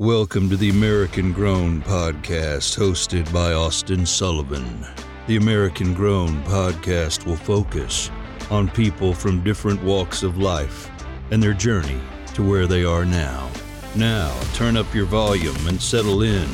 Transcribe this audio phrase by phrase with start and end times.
[0.00, 4.86] Welcome to the American Grown Podcast, hosted by Austin Sullivan.
[5.26, 8.08] The American Grown Podcast will focus
[8.48, 10.88] on people from different walks of life
[11.32, 12.00] and their journey
[12.34, 13.50] to where they are now.
[13.96, 16.46] Now, turn up your volume and settle in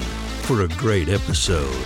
[0.44, 1.84] for a great episode.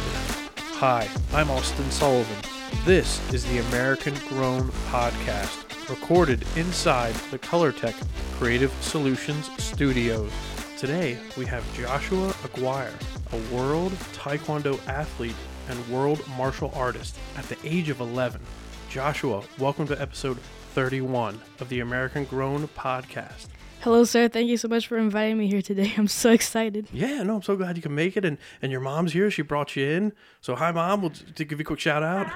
[0.75, 2.36] Hi, I'm Austin Sullivan.
[2.84, 8.00] This is the American Grown Podcast, recorded inside the ColorTech
[8.38, 10.30] Creative Solutions Studios.
[10.79, 12.92] Today, we have Joshua Aguirre,
[13.32, 15.34] a world Taekwondo athlete
[15.69, 18.41] and world martial artist at the age of 11.
[18.88, 20.38] Joshua, welcome to episode
[20.74, 23.48] 31 of the American Grown Podcast.
[23.80, 24.28] Hello, sir.
[24.28, 25.92] Thank you so much for inviting me here today.
[25.98, 26.86] I'm so excited.
[26.92, 29.33] Yeah, no, I'm so glad you can make it, and and your mom's here.
[29.33, 30.12] She brought you in.
[30.41, 31.02] So hi, mom.
[31.02, 32.33] We'll to give you a quick shout out.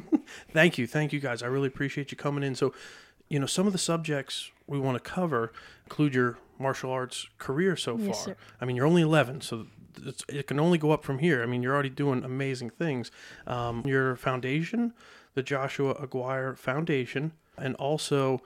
[0.52, 1.44] thank you, thank you, guys.
[1.44, 2.56] I really appreciate you coming in.
[2.56, 2.74] So,
[3.28, 5.52] you know, some of the subjects we want to cover
[5.84, 8.34] include your martial arts career so Yes, far.
[8.34, 8.36] sir.
[8.60, 9.66] I mean, you're only 11, so
[10.04, 11.42] it's, it can only go up from here.
[11.42, 13.10] I mean, you're already doing amazing things.
[13.46, 14.92] Um, your foundation,
[15.34, 18.40] the Joshua Aguirre Foundation, and also,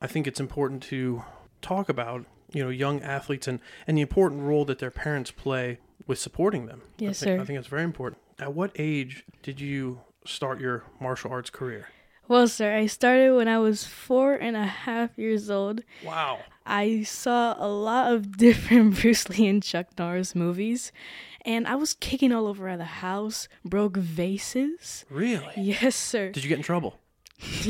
[0.00, 1.22] I think it's important to
[1.62, 5.78] talk about you know young athletes and and the important role that their parents play
[6.06, 6.82] with supporting them.
[6.98, 7.42] Yes, I think, sir.
[7.42, 8.20] I think it's very important.
[8.38, 11.88] At what age did you start your martial arts career?
[12.30, 15.82] Well, sir, I started when I was four and a half years old.
[16.04, 16.38] Wow.
[16.64, 20.92] I saw a lot of different Bruce Lee and Chuck Norris movies,
[21.44, 25.04] and I was kicking all over the house, broke vases.
[25.10, 25.52] Really?
[25.56, 26.30] Yes, sir.
[26.30, 27.00] Did you get in trouble?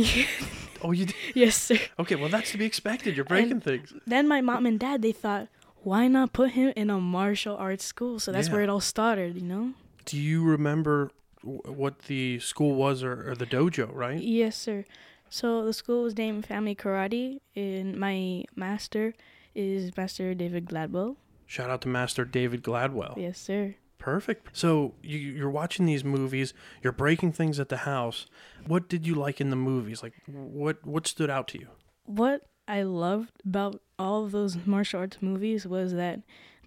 [0.83, 1.17] Oh, you did.
[1.35, 1.77] yes, sir.
[1.99, 3.15] Okay, well that's to be expected.
[3.15, 3.93] You're breaking things.
[4.07, 5.49] Then my mom and dad they thought,
[5.83, 8.19] why not put him in a martial arts school?
[8.19, 8.55] So that's Yeah.
[8.55, 9.75] where it all started, you know.
[10.07, 11.11] Do you remember
[11.43, 13.91] what the school was or, or the dojo?
[13.93, 14.21] Right.
[14.21, 14.85] Yes, sir.
[15.29, 19.15] So the school was named Family Karate, and my master
[19.55, 21.17] is Master David Gladwell.
[21.47, 23.17] Shout out to Master David Gladwell.
[23.17, 23.77] Yes, sir.
[23.99, 24.57] Perfect.
[24.57, 26.55] So you, you're watching these movies.
[26.83, 28.27] You're breaking things at the house.
[28.67, 30.03] What did you like in the movies?
[30.03, 31.69] Like what what stood out to you?
[32.05, 36.21] What I loved about all of those martial arts movies was that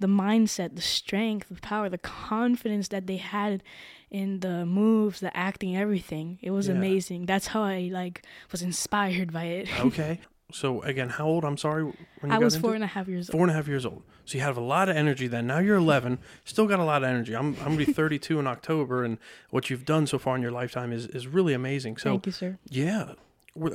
[0.06, 1.98] the mindset, the strength, the power, the
[2.30, 3.64] confidence that they had
[4.12, 6.28] in the moves, the acting, everything.
[6.48, 6.76] It was Yeah.
[6.80, 7.26] amazing.
[7.32, 8.16] That's how I like
[8.52, 9.66] was inspired by it.
[9.90, 10.14] Okay.
[10.52, 11.44] so again, how old?
[11.50, 11.84] I'm sorry.
[11.84, 11.96] When
[12.30, 13.34] you I got was four and a half years old.
[13.38, 14.04] Four and a half years old.
[14.26, 15.48] So you have a lot of energy then.
[15.48, 17.34] Now you're 11, still got a lot of energy.
[17.36, 19.18] I'm, I'm going to be 32 in October, and
[19.50, 21.98] what you've done so far in your lifetime is, is really amazing.
[21.98, 22.58] So, Thank you, sir.
[22.70, 23.14] yeah.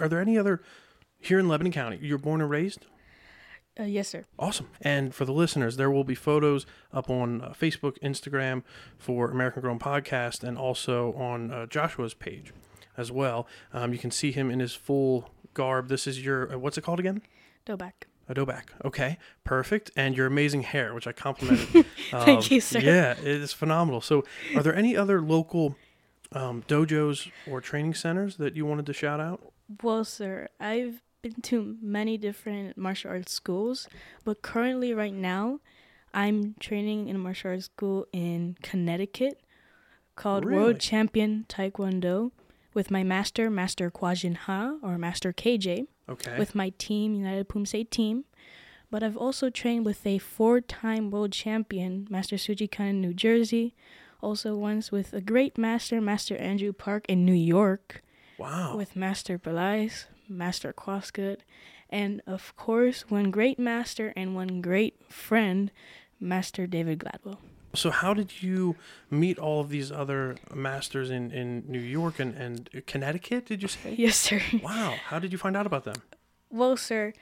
[0.03, 0.61] Are there any other,
[1.21, 2.87] here in Lebanon County, you're born and raised?
[3.79, 4.25] Uh, yes, sir.
[4.39, 4.69] Awesome.
[4.81, 8.63] And for the listeners, there will be photos up on uh, Facebook, Instagram
[8.99, 12.53] for American Grown Podcast, and also on uh, Joshua's page
[12.97, 13.47] as well.
[13.73, 15.89] Um, you can see him in his full garb.
[15.89, 17.23] This is your, uh, what's it called again?
[17.65, 18.07] Go back.
[18.31, 18.65] A Dobok.
[18.85, 19.91] Okay, perfect.
[19.97, 21.87] And your amazing hair, which I complimented.
[22.11, 22.81] Thank Um, you, sir.
[22.81, 24.01] Yeah, it is phenomenal.
[24.03, 24.23] So,
[24.55, 25.77] are there any other local
[26.33, 29.41] um, dojos or training centers that you wanted to shout out?
[29.83, 33.89] Well, sir, I've been to many different martial arts schools,
[34.25, 35.59] but currently, right now,
[36.15, 39.41] I'm training in a martial arts school in Connecticut
[40.15, 40.59] called Really?
[40.59, 42.31] World Champion Taekwondo
[42.73, 46.39] with my master, Master Kwajin Ha, or Master KJ, Okay.
[46.39, 48.25] with my team, United Poomsae team.
[48.91, 53.13] But I've also trained with a four time world champion, Master Suji Khan in New
[53.13, 53.75] Jersey.
[54.23, 58.03] Also, once with a great master, Master Andrew Park in New York
[58.39, 58.77] wow.
[58.77, 61.41] with Master Belais, Master Quascut,
[61.91, 65.71] and of course, one great master and one great friend,
[66.21, 67.39] Master David Gladwell.
[67.75, 68.77] So how did you
[69.11, 73.69] meet all of these other masters in, in New York and, and Connecticut, did you
[73.69, 73.95] say?
[73.97, 74.41] Yes, sir.
[74.63, 74.97] Wow.
[75.07, 75.97] How did you find out about them?
[76.51, 77.13] Well, sir,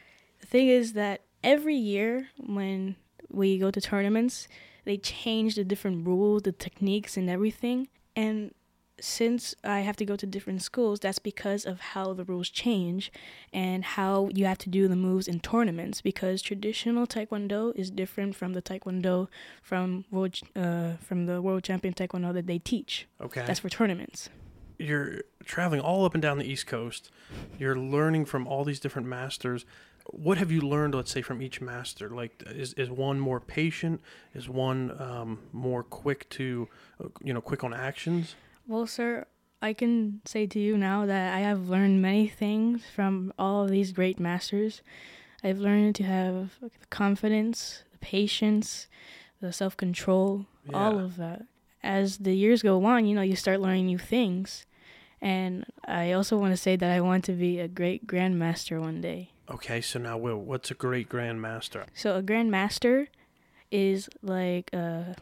[0.40, 2.96] the thing is that every year when
[3.28, 4.46] we go to tournaments,
[4.84, 7.88] they change the different rules, the techniques, and everything.
[8.14, 8.54] And
[9.00, 13.12] since I have to go to different schools, that's because of how the rules change
[13.52, 16.00] and how you have to do the moves in tournaments.
[16.00, 19.28] Because traditional taekwondo is different from the taekwondo
[19.62, 23.06] from world, uh, from the world champion taekwondo that they teach.
[23.20, 23.44] Okay.
[23.46, 24.30] That's for tournaments.
[24.78, 27.10] You're traveling all up and down the East Coast.
[27.58, 29.64] You're learning from all these different masters.
[30.10, 32.10] What have you learned, let's say, from each master?
[32.10, 34.00] Like, is, is one more patient?
[34.34, 36.68] Is one um, more quick to,
[37.02, 38.36] uh, you know, quick on actions?
[38.66, 39.26] Well, sir,
[39.62, 43.70] I can say to you now that I have learned many things from all of
[43.70, 44.82] these great masters.
[45.44, 48.88] I've learned to have the confidence, the patience,
[49.40, 51.42] the self control, all of that.
[51.82, 54.66] As the years go on, you know, you start learning new things.
[55.22, 59.00] And I also want to say that I want to be a great grandmaster one
[59.00, 59.30] day.
[59.48, 61.84] Okay, so now, Will, what's a great grandmaster?
[61.94, 63.06] So, a grandmaster
[63.70, 65.14] is like uh,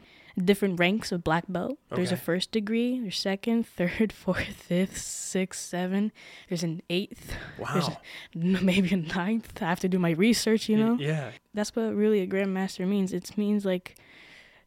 [0.43, 1.79] different ranks of black belt.
[1.95, 6.13] There's a first degree, there's second, third, fourth, fifth, sixth, seventh.
[6.49, 7.99] There's an eighth, Wow.
[8.35, 9.63] n- maybe a ninth.
[9.63, 10.97] I have to do my research, you know?
[10.99, 11.31] Yeah.
[11.55, 13.13] That's what really a grandmaster means.
[13.13, 13.97] It means like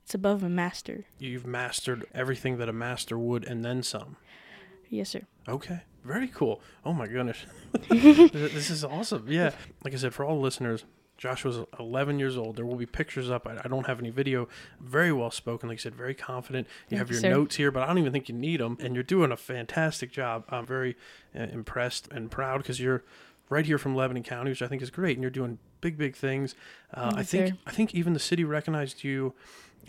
[0.04, 1.04] it's above a master.
[1.20, 4.16] You've mastered everything that a master would and then some.
[4.90, 5.22] Yes, sir.
[5.50, 5.82] Okay.
[6.06, 6.62] Very cool.
[6.86, 7.46] Oh my goodness.
[7.90, 9.26] this is awesome.
[9.28, 9.52] Yeah.
[9.84, 10.42] Like I said, for all the
[11.18, 12.56] listeners, Joshua's 11 years old.
[12.56, 13.48] There will be pictures up.
[13.48, 14.48] I, I don't have any video.
[14.80, 15.70] Very well spoken.
[15.70, 16.68] Like I said, very confident.
[16.90, 17.30] You Thank have your sir.
[17.30, 18.78] notes here, but I don't even think you need them.
[18.80, 20.44] And you're doing a fantastic job.
[20.50, 20.96] I'm very
[21.38, 23.04] uh, impressed and proud because you're
[23.50, 25.18] right here from Lebanon County, which I think is great.
[25.18, 26.56] And you're doing big, big things.
[26.94, 27.58] Uh, I think sir.
[27.66, 29.34] I think even the city recognized you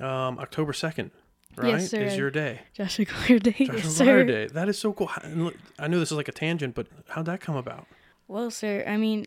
[0.01, 1.11] um, October 2nd.
[1.57, 2.03] Right, Yes, sir.
[2.03, 2.61] is your day.
[2.73, 3.67] Joshua Aguirre Day.
[3.67, 4.27] Joshua yes.
[4.27, 4.47] Day.
[4.47, 5.11] That is so cool.
[5.25, 7.87] And look, I know this is like a tangent, but how'd that come about?
[8.29, 9.27] Well, sir, I mean,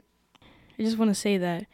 [0.80, 1.66] I just want to say that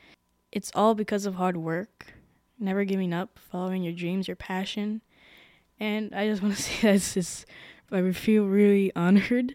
[0.57, 2.13] it's all because of hard work,
[2.59, 5.01] never giving up, following your dreams, your passion.
[5.79, 7.45] And I just want to say that it's just,
[7.91, 9.49] I feel really honored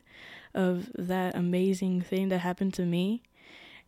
[0.55, 3.23] of that amazing thing that happened to me.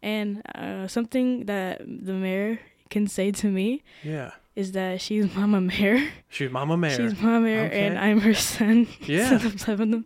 [0.03, 2.59] And uh, something that the mayor
[2.91, 4.33] can say to me Yeah.
[4.57, 6.01] is that she's Mama Mayor.
[6.29, 6.97] She's Mama Mayor.
[6.97, 8.87] She's Mama Mayor, and I'm her son.
[9.07, 9.39] Yeah.
[9.57, 10.05] seven.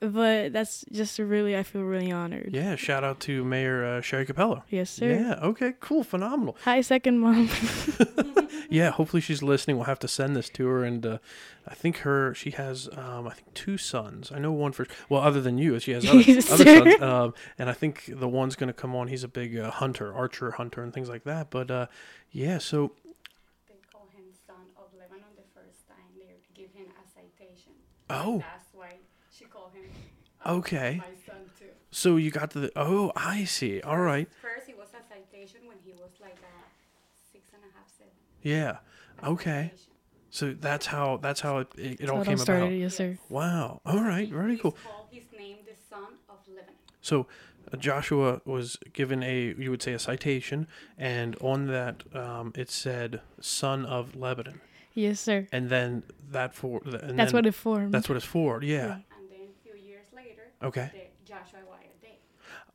[0.00, 2.50] But that's just really, I feel really honored.
[2.52, 2.76] yeah.
[2.76, 4.62] Shout out to Mayor uh, Sherry Capello.
[4.70, 5.10] Yes, sir.
[5.10, 5.38] Yeah.
[5.42, 5.74] Okay.
[5.80, 6.04] Cool.
[6.04, 6.56] Phenomenal.
[6.64, 7.48] Hi, second mom.
[8.68, 8.90] Yeah.
[8.90, 9.76] Hopefully she's listening.
[9.76, 11.18] We'll have to send this to her, and uh,
[11.68, 14.32] I think her she has um, I think two sons.
[14.32, 17.00] I know one for well, other than you, she has other, Yes, other sons.
[17.02, 19.06] Um, and I think the one's gonna come on.
[19.08, 21.50] He's a big uh, hunter, archer hunter, and things like that.
[21.50, 21.86] But uh,
[22.32, 22.58] yeah.
[22.58, 22.92] So
[23.68, 24.08] They call
[30.46, 30.96] okay.
[30.98, 31.66] my son too.
[31.90, 33.80] So you got the oh, I see.
[33.82, 34.28] All right.
[34.42, 38.12] First it was a citation when he was like a six and a half, seven.
[38.42, 38.78] Yeah.
[39.24, 39.72] Okay.
[40.30, 42.64] So that's how that's how it it, it That's all how it came all started.
[42.66, 42.74] about.
[42.74, 43.18] Yes, sir.
[43.28, 43.80] Wow.
[43.86, 44.28] All right.
[44.28, 44.76] Very He's cool.
[45.10, 46.74] his name the son of Lebanon.
[47.00, 47.26] So
[47.72, 50.66] uh, Joshua was given a you would say a citation,
[50.98, 54.60] and on that um, it said "son of Lebanon,"
[54.94, 55.46] Yes, sir.
[55.52, 57.92] and then that for and That's then what it formed.
[57.94, 58.60] that's what it's for.
[58.62, 58.76] Yeah.
[58.76, 58.92] Yeah.
[59.16, 60.90] And then a few years later, Okay.
[60.92, 62.18] the Joshua Aguirre Day.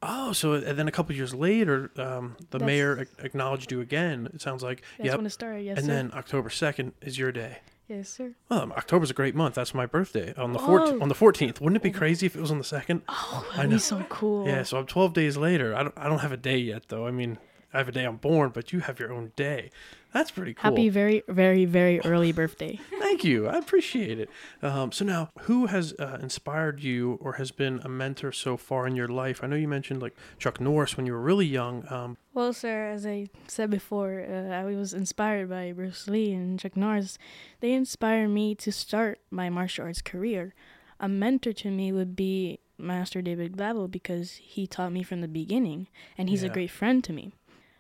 [0.04, 3.82] Oh, so and then a couple years later, um, the That's- mayor ac- acknowledged you
[3.82, 4.30] again.
[4.34, 4.82] It sounds like.
[4.98, 5.18] That's yep.
[5.18, 5.64] when it started.
[5.64, 5.92] Yes, and sir.
[5.94, 7.60] then October second is your day.
[7.88, 8.34] yes, sir.
[8.50, 9.56] Well, um, October's a great month.
[9.56, 10.66] That's my birthday on the Oh.
[10.66, 11.02] fourteenth.
[11.02, 13.02] On the fourteenth, wouldn't it be crazy if it was on the second?
[13.10, 13.76] Oh, I that'd know.
[13.78, 14.48] be so cool.
[14.48, 15.76] Yeah, so I'm 12 days later.
[15.76, 17.06] I don't, I don't have a day yet, though.
[17.06, 17.38] I mean,
[17.74, 19.70] I have a day I'm born, but you have your own day.
[20.14, 20.70] That's pretty cool.
[20.72, 22.78] Happy very, very, very early birthday.
[23.00, 23.48] Thank you.
[23.48, 24.30] I appreciate it.
[24.62, 28.86] Um, so now, who has uh, inspired you or has been a mentor so far
[28.88, 29.40] in your life?
[29.42, 31.86] I know you mentioned like Chuck Norris when you were really young.
[31.90, 36.60] Um, Well, sir, as I said before, uh, I was inspired by Bruce Lee and
[36.60, 37.18] Chuck Norris.
[37.62, 40.54] They inspired me to start my martial arts career.
[41.00, 45.28] A mentor to me would be Master David Gladwell because he taught me from the
[45.28, 45.88] beginning,
[46.18, 46.50] and he's Yeah.
[46.50, 47.34] a great friend to me.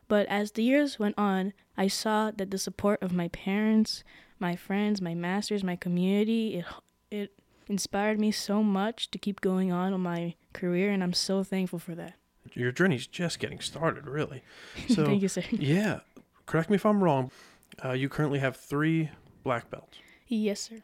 [0.07, 4.04] But as the years went on, I saw that the support of my parents,
[4.38, 6.66] my friends, my masters, my community, it
[7.10, 7.31] it
[7.68, 11.80] inspired me so much to keep going on on my career, and I'm so thankful
[11.80, 12.13] for that.
[12.54, 14.44] your journey's just getting started, really.
[14.89, 15.44] So, Thank you, sir.
[15.51, 16.01] yeah,
[16.45, 17.31] correct me if I'm wrong.
[17.84, 19.10] Uh, you currently have three
[19.44, 19.98] black belts.
[20.27, 20.84] Yes, sir.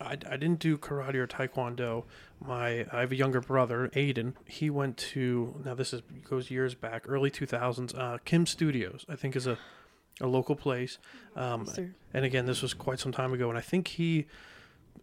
[0.00, 2.04] I, I didn't do karate or taekwondo.
[2.42, 4.32] My I have a younger brother, Aiden.
[4.46, 7.92] He went to now this is goes years back, early two thousands.
[7.92, 9.58] Uh, Kim Studios, I think, is a
[10.20, 10.98] a local place.
[11.36, 11.66] Um,
[12.14, 14.26] and again, this was quite some time ago, and I think he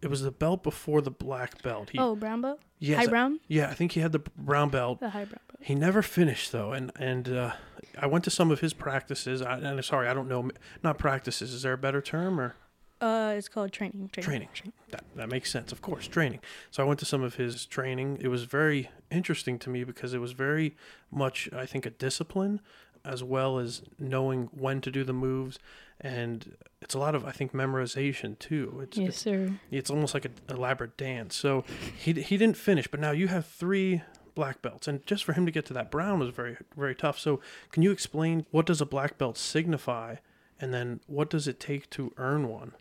[0.00, 1.90] it was the belt before the black belt.
[1.90, 2.60] He, Oh, brown belt?
[2.78, 3.40] yes, high brown?
[3.48, 5.00] yeah, I think he had the brown belt.
[5.00, 5.58] The high brown belt.
[5.60, 7.52] He never finished though, and and uh,
[7.98, 9.42] I went to some of his practices.
[9.42, 10.50] I, and sorry, I don't know,
[10.84, 11.52] not practices.
[11.52, 12.54] Is there a better term or?
[13.00, 14.10] Uh, it's called training.
[14.12, 14.48] Training.
[14.90, 16.08] That that makes sense, of course.
[16.08, 16.40] Training.
[16.72, 18.18] So I went to some of his training.
[18.20, 20.76] It was very interesting to me because it was very
[21.10, 22.60] much, I think, a discipline
[23.08, 25.58] as well as knowing when to do the moves,
[26.00, 28.80] and it's a lot of, I think, memorization too.
[28.82, 29.54] It's Yes, sir.
[29.70, 31.34] it's almost like an elaborate dance.
[31.34, 31.64] So
[31.96, 34.02] he he didn't finish, but now you have three
[34.34, 37.18] black belts, and just for him to get to that brown was very very tough.
[37.18, 37.40] So
[37.72, 40.16] can you explain what does a black belt signify,
[40.60, 42.72] and then what does it take to earn one?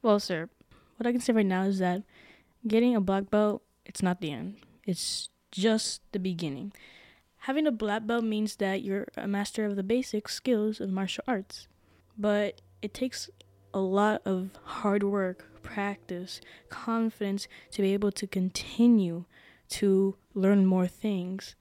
[0.00, 0.48] Well, sir,
[0.96, 2.02] what I can say right now is that
[2.66, 4.56] getting a black belt, it's not the end.
[4.86, 6.72] It's just the beginning.
[7.50, 11.24] Having a black belt means that you're a master of the basic skills of martial
[11.26, 11.66] arts.
[12.16, 13.28] But it takes
[13.74, 19.24] a lot of hard work, practice, confidence to be able to continue
[19.70, 21.56] to learn more things.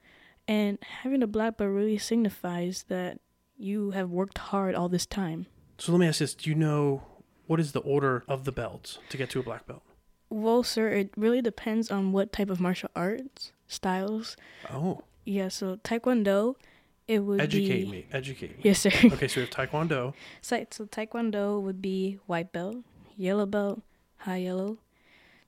[0.47, 3.19] And having a black belt really signifies that
[3.57, 5.47] you have worked hard all this time.
[5.79, 7.01] So let me ask this: Do you know
[7.47, 9.81] what is the order of the belts to get to a black belt?
[10.29, 14.37] Well, sir, it really depends on what type of martial arts styles.
[14.71, 16.55] Oh, Yeah, so Taekwondo,
[17.07, 17.91] it would educate be.
[17.91, 18.05] me.
[18.11, 18.61] Educate me.
[18.63, 18.89] Yes, sir.
[18.89, 20.13] Okay, so we have Taekwondo.
[20.41, 22.77] So, so Taekwondo would be white belt,
[23.15, 23.81] yellow belt,
[24.17, 24.79] high yellow.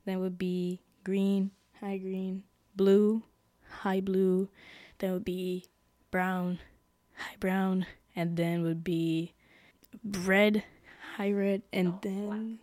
[0.06, 2.44] Then would be green, high green,
[2.76, 3.24] blue,
[3.82, 4.50] high blue.
[5.00, 5.66] Then would be
[6.12, 6.60] brown,
[7.16, 9.34] high brown, and then would be
[10.06, 10.64] red,
[11.18, 12.60] high red, and then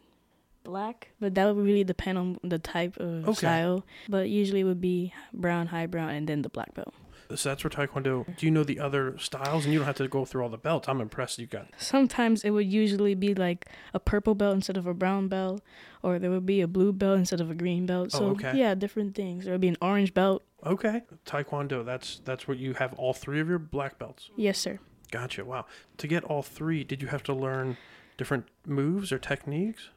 [0.62, 1.08] black.
[1.18, 3.38] But that would really depend on the type of Okay.
[3.46, 3.84] style.
[4.08, 6.94] But usually it would be brown, high brown, and then the black belt.
[7.34, 8.24] So that's for Taekwondo.
[8.36, 9.64] Do you know the other styles?
[9.64, 10.88] And you don't have to go through all the belts.
[10.88, 11.68] I'm impressed you got.
[11.76, 15.60] Sometimes it would usually be like a purple belt instead of a brown belt,
[16.02, 18.10] or there would be a blue belt instead of a green belt.
[18.14, 18.56] Oh, So okay.
[18.56, 19.44] yeah, different things.
[19.44, 20.42] There would be an orange belt.
[20.64, 21.84] Okay, Taekwondo.
[21.84, 24.30] That's that's where you have all three of your black belts.
[24.36, 24.78] Yes, sir.
[25.10, 25.44] Gotcha.
[25.44, 25.66] Wow.
[25.98, 27.76] To get all three, did you have to learn
[28.16, 29.90] different moves or techniques?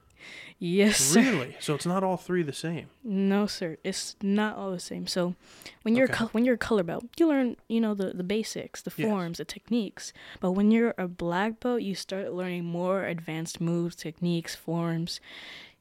[0.59, 1.21] Yes, sir.
[1.21, 1.55] Really?
[1.59, 2.87] So it's not all three the same.
[3.03, 3.77] No, sir.
[3.83, 5.07] It's not all the same.
[5.07, 5.35] So
[5.81, 6.13] when you're Okay.
[6.13, 8.91] a col- when you're a color belt, you learn you know the the basics, the
[8.95, 9.07] Yes.
[9.07, 10.13] forms, the techniques.
[10.39, 15.19] But when you're a black belt, you start learning more advanced moves, techniques, forms.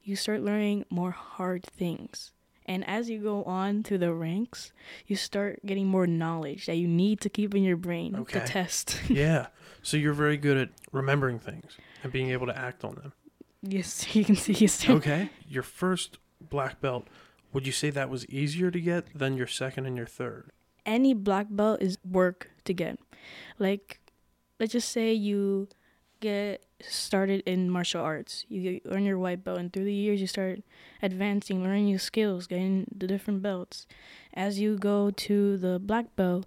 [0.03, 2.31] You start learning more hard things.
[2.65, 4.71] And as you go on through the ranks,
[5.05, 8.39] you start getting more knowledge that you need to keep in your brain Okay.
[8.39, 8.99] to test.
[9.09, 9.47] yeah.
[9.83, 13.13] So you're very good at remembering things and being able to act on them.
[13.61, 14.67] Yes, you can see.
[14.67, 14.93] Sir.
[14.93, 15.29] Okay.
[15.47, 17.07] Your first black belt,
[17.53, 20.51] would you say that was easier to get than your second and your third?
[20.85, 22.99] any black belt is work to get.
[23.59, 23.99] Like,
[24.59, 25.67] let's just say you
[26.19, 28.45] get started in martial arts.
[28.47, 30.61] You get, earn your white belt, and through the years, you start
[31.01, 33.87] advancing, learning new skills, getting the different belts.
[34.33, 36.45] As you go to the black belt,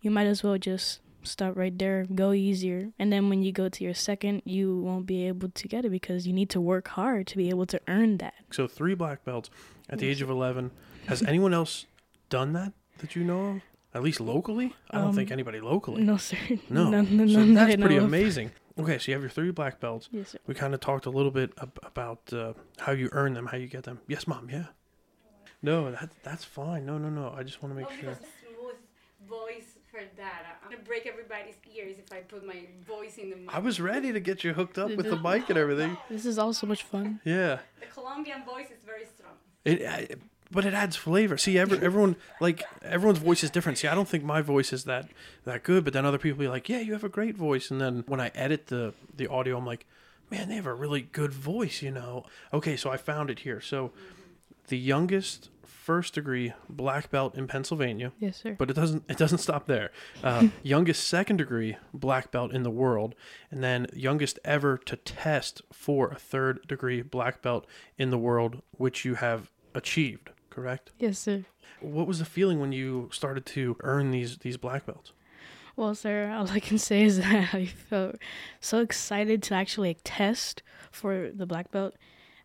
[0.00, 2.90] you might as well just stop right there, go easier.
[2.98, 5.90] And then when you go to your second, you won't be able to get it
[5.90, 8.34] because you need to work hard to be able to earn that.
[8.50, 9.50] So three black belts
[9.88, 10.70] at the age of 11.
[11.06, 11.86] Has anyone else
[12.28, 13.62] done that that you know of?
[13.94, 14.74] At least locally?
[14.90, 16.02] I don't think Um, anybody locally.
[16.02, 16.36] No, sir.
[16.68, 16.90] No.
[16.90, 18.50] None, none, so none that's know pretty amazing.
[18.78, 20.10] Okay, so you have your three black belts.
[20.12, 20.38] Yes, sir.
[20.46, 23.56] We kind of talked a little bit ab- about uh, how you earn them, how
[23.56, 24.00] you get them.
[24.06, 24.50] Yes, mom.
[24.50, 24.66] Yeah.
[25.62, 26.84] No, that that's fine.
[26.84, 27.34] No, no, no.
[27.34, 28.10] I just want to make oh, sure.
[28.10, 28.76] because smooth
[29.26, 30.58] voice for that.
[30.62, 33.54] I'm gonna break everybody's ears if I put my voice in the mic.
[33.54, 35.96] I was ready to get you hooked up with the mic and everything.
[36.10, 37.20] This is all so much fun.
[37.24, 37.60] Yeah.
[37.80, 39.34] The Colombian voice is very strong.
[39.64, 40.08] It, I,
[40.50, 41.36] but it adds flavor.
[41.38, 43.78] See, every, everyone like everyone's voice is different.
[43.78, 45.08] See, I don't think my voice is that
[45.44, 47.80] that good, but then other people be like, "Yeah, you have a great voice." And
[47.80, 49.86] then when I edit the the audio, I'm like,
[50.30, 52.26] "Man, they have a really good voice," you know.
[52.52, 53.60] Okay, so I found it here.
[53.60, 54.04] So, mm-hmm.
[54.68, 55.50] the youngest
[55.86, 58.56] first degree black belt in Pennsylvania, Yes, sir.
[58.58, 59.90] but it doesn't it doesn't stop there.
[60.22, 63.14] Uh, youngest second degree black belt in the world,
[63.50, 67.66] and then youngest ever to test for a third degree black belt
[67.96, 70.30] in the world, which you have achieved.
[70.50, 70.90] Correct.
[70.98, 71.44] Yes, sir.
[71.80, 75.12] What was the feeling when you started to earn these these black belts?
[75.76, 78.16] Well, sir, all I can say is that I felt
[78.60, 81.94] so excited to actually test for the black belt.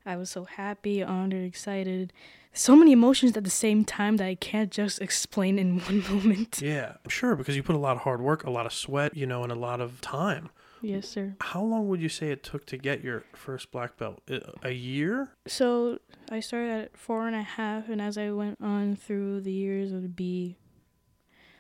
[0.06, 2.12] I was so happy, honored, excited.
[2.54, 6.62] So many emotions at the same time that I can't just explain in one moment.
[6.62, 9.26] Yeah, sure, because you put a lot of hard work, a lot of sweat, you
[9.26, 10.50] know, and a lot of time.
[10.82, 11.36] Yes, sir.
[11.42, 14.22] How long would you say it took to get your first black belt?
[14.28, 15.30] A- A year?
[15.48, 16.00] So
[16.32, 19.92] I started at four and a half, and as I went on through the years,
[19.92, 20.58] it would be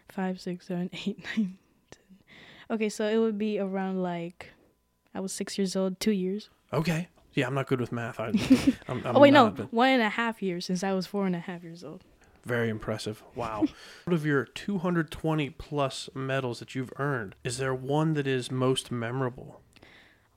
[0.09, 1.57] five, six, seven, eight, nine,
[1.91, 2.17] ten.
[2.71, 4.49] Okay, so it would be around like
[5.13, 6.49] I was six years old, two years.
[6.73, 7.07] Okay.
[7.33, 8.19] Yeah, I'm not good with math.
[8.19, 8.27] I,
[8.87, 11.35] I'm, I'm oh wait, no, one and a half years since I was four and
[11.35, 12.03] a half years old.
[12.43, 13.21] Very impressive.
[13.35, 13.65] Wow.
[14.07, 18.91] Out of your 220 plus medals that you've earned, is there one that is most
[18.91, 19.61] memorable?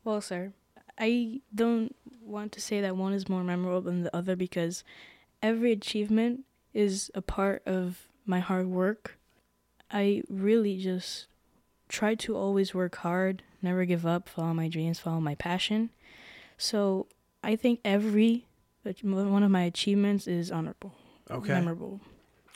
[0.04, 0.52] Well, sir,
[0.98, 4.84] I don't want to say that one is more memorable than the other because
[5.42, 9.18] every achievement is a part of my hard work.
[9.90, 11.26] I really just
[11.88, 15.90] try to always work hard, never give up, follow my dreams, follow my passion.
[16.64, 17.08] So
[17.42, 18.46] I think every
[19.02, 20.94] one of my achievements is honorable,
[21.30, 21.52] Okay.
[21.52, 22.00] memorable.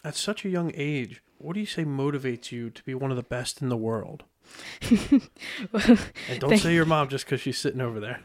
[0.02, 3.18] At such a young age, what do you say motivates you to be one of
[3.18, 4.24] the best in the world?
[4.90, 8.20] And don't say your mom just because she's sitting over there.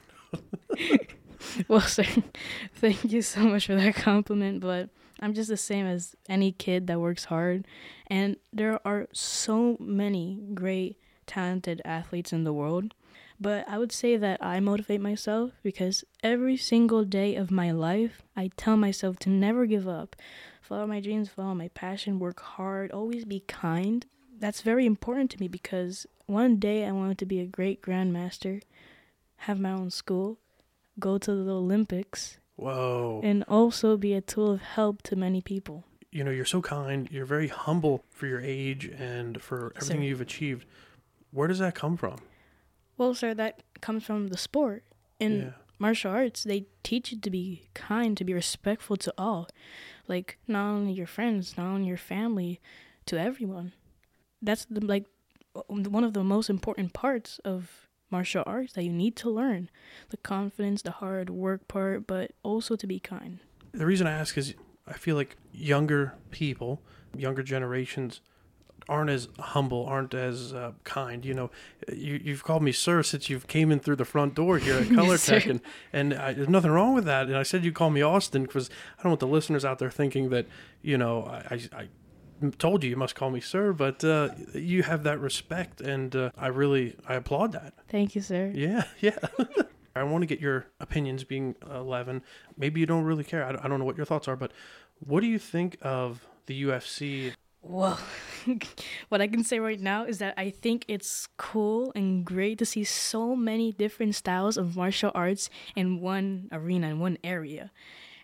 [1.68, 2.06] well, sir,
[2.76, 4.88] thank you so much for that compliment, but
[5.20, 7.68] I'm just the same as any kid that works hard.
[8.08, 10.98] And there are so many great,
[11.28, 12.94] talented athletes in the world.
[13.44, 18.24] But I would say that I motivate myself because every single day of my life,
[18.38, 20.16] I tell myself to never give up,
[20.62, 24.06] follow my dreams, follow my passion, work hard, always be kind.
[24.40, 28.62] That's very important to me because one day I wanted to be a great grandmaster,
[29.48, 30.40] have my own school,
[30.98, 33.20] go to the Olympics, Whoa.
[33.26, 35.84] and also be a tool of help to many people.
[36.12, 37.10] you know, you're so kind.
[37.12, 40.08] You're very humble for your age and for everything sir.
[40.08, 40.66] you've achieved.
[41.32, 42.18] Where does that come from?
[42.98, 44.84] Well, sir, that comes from the sport.
[45.20, 45.50] In yeah.
[45.80, 49.48] martial arts, they teach you to be kind, to be respectful to all.
[50.08, 52.60] Like, not only your friends, not only your family,
[53.06, 53.74] to everyone.
[54.42, 55.06] That's the, like
[55.68, 59.70] one of the most important parts of martial arts that you need to learn
[60.10, 63.40] the confidence, the hard work part, but also to be kind.
[63.72, 64.54] The reason I ask is
[64.88, 66.82] I feel like younger people,
[67.16, 68.22] younger generations,
[68.90, 71.24] aren't as humble, aren't as uh, kind.
[71.26, 71.52] You know,
[71.92, 74.88] you, you've called me sir since you've came in through the front door here at
[74.96, 75.26] Color Yes.
[75.26, 75.62] Tech, and
[75.92, 77.28] and I, there's nothing wrong with that.
[77.28, 79.92] And I said you call me Austin because I don't want the listeners out there
[79.92, 80.48] thinking that
[80.82, 81.56] you know I.
[81.56, 81.88] I, I
[82.58, 86.30] told you you must call me sir but uh, you have that respect and uh,
[86.38, 88.52] i really i applaud that Thank you, sir.
[88.54, 89.18] yeah yeah
[89.96, 92.22] i want to get your opinions being 11
[92.58, 94.52] maybe you don't really care I don't, I don't know what your thoughts are but
[95.00, 97.34] what do you think of the ufc
[97.64, 97.98] Well,
[99.10, 102.66] what I can say right now is that I think it's cool and great to
[102.66, 107.72] see so many different styles of martial arts in one arena, in one area.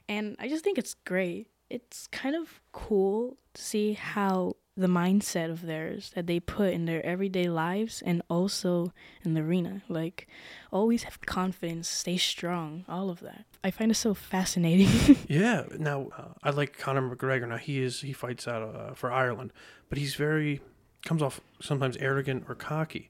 [0.09, 1.47] And I just think it's great.
[1.69, 6.85] It's kind of cool to see how the mindset of theirs that they put in
[6.85, 8.93] their everyday lives and also
[9.25, 9.81] in the arena.
[9.89, 10.27] Like,
[10.71, 13.45] always have confidence, stay strong, all of that.
[13.63, 15.17] I find it so fascinating.
[15.27, 15.63] Yeah.
[15.77, 17.47] Now, uh, I like Conor McGregor.
[17.47, 19.51] Now he is he fights out uh, for Ireland,
[19.89, 20.61] but he's very
[21.05, 23.09] comes off sometimes arrogant or cocky.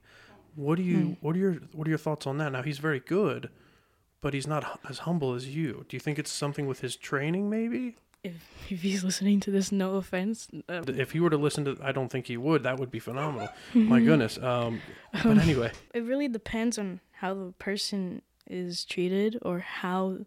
[0.56, 1.12] What do you Hmm.
[1.20, 2.50] what are your what are your thoughts on that?
[2.52, 3.48] Now he's very good,
[4.20, 5.84] but he's not as humble as you.
[5.88, 7.96] Do you think it's something with his training maybe?
[8.22, 8.34] If,
[8.70, 10.48] if he's listening to this, no offense.
[10.68, 12.62] Uh, If he were to listen to I don't think he would.
[12.64, 13.48] That would be phenomenal.
[13.74, 14.38] My goodness.
[14.38, 14.80] Um
[15.24, 20.18] but anyway, it really depends on how the person is treated or how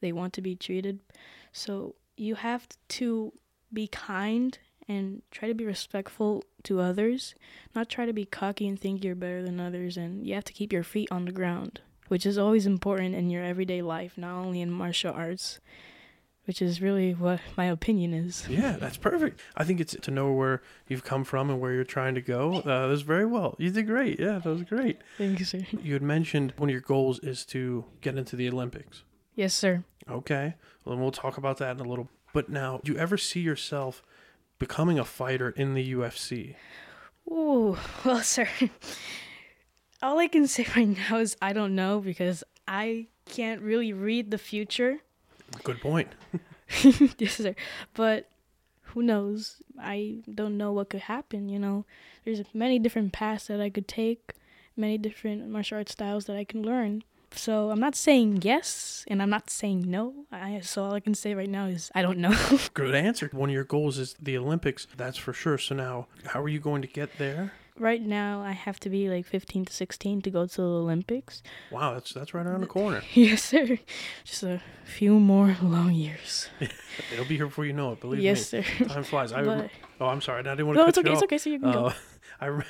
[0.00, 1.00] they want to be treated.
[1.52, 3.32] So you have to
[3.72, 7.34] be kind and try to be respectful to others,
[7.74, 9.96] not try to be cocky and think you're better than others.
[9.96, 13.30] And you have to keep your feet on the ground, which is always important in
[13.30, 15.58] your everyday life, not only in martial arts,
[16.46, 18.46] which is really what my opinion is.
[18.48, 19.40] yeah, that's perfect.
[19.56, 22.56] I think it's to know where you've come from and where you're trying to go.
[22.60, 23.54] Uh, that's very well.
[23.58, 24.18] You did great.
[24.18, 24.98] Yeah, that was great.
[25.18, 25.60] Thank you, sir.
[25.82, 29.02] You had mentioned one of your goals is to get into the Olympics.
[29.34, 29.84] Yes, sir.
[30.10, 30.54] Okay.
[30.84, 32.08] Well, then we'll talk about that in a little.
[32.32, 34.02] But now, do you ever see yourself
[34.58, 36.54] becoming a fighter in the UFC?
[37.28, 38.48] Ooh, well, sir.
[40.02, 44.30] All I can say right now is I don't know because I can't really read
[44.30, 44.98] the future.
[45.62, 46.08] Good point.
[47.18, 47.54] yes, sir.
[47.94, 48.28] But
[48.82, 49.62] who knows?
[49.80, 51.84] I don't know what could happen, you know.
[52.24, 54.32] There's many different paths that I could take,
[54.76, 57.04] many different martial arts styles that I can learn.
[57.32, 60.26] So I'm not saying yes and I'm not saying no.
[60.32, 62.34] I so all I can say right now is I don't know.
[62.74, 63.28] Good answer.
[63.32, 64.86] One of your goals is the Olympics.
[64.96, 65.58] That's for sure.
[65.58, 67.52] So now, how are you going to get there?
[67.78, 71.42] Right now I have to be like 15 to 16 to go to the Olympics.
[71.70, 73.02] Wow, that's that's right around the corner.
[73.14, 73.78] Yes, sir.
[74.24, 76.48] Just a few more long years.
[77.12, 78.00] It'll be here before you know it.
[78.00, 78.62] Believe yes, me.
[78.62, 78.84] sir.
[78.84, 79.32] Time flies.
[79.32, 80.40] I But, oh, I'm sorry.
[80.40, 81.12] I didn't want to no, cut it's okay.
[81.12, 81.38] It's okay.
[81.38, 81.86] So you can go.
[81.86, 81.92] Uh,
[82.40, 82.64] I, rem-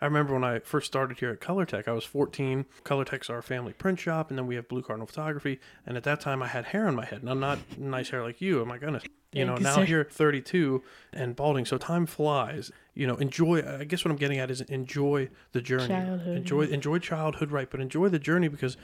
[0.00, 2.66] I remember when I first started here at Color Tech, I was 14.
[2.84, 5.58] Color Tech's our family print shop, and then we have Blue Cardinal Photography.
[5.86, 7.20] And at that time, I had hair on my head.
[7.20, 8.60] And I'm not nice hair like you.
[8.60, 9.02] Oh my goodness.
[9.32, 12.72] You know, now you're 32 and balding, so time flies.
[12.94, 13.62] You know, enjoy.
[13.62, 15.86] I guess what I'm getting at is enjoy the journey.
[15.88, 17.70] Childhood, Enjoy enjoy childhood, right?
[17.70, 18.76] But enjoy the journey because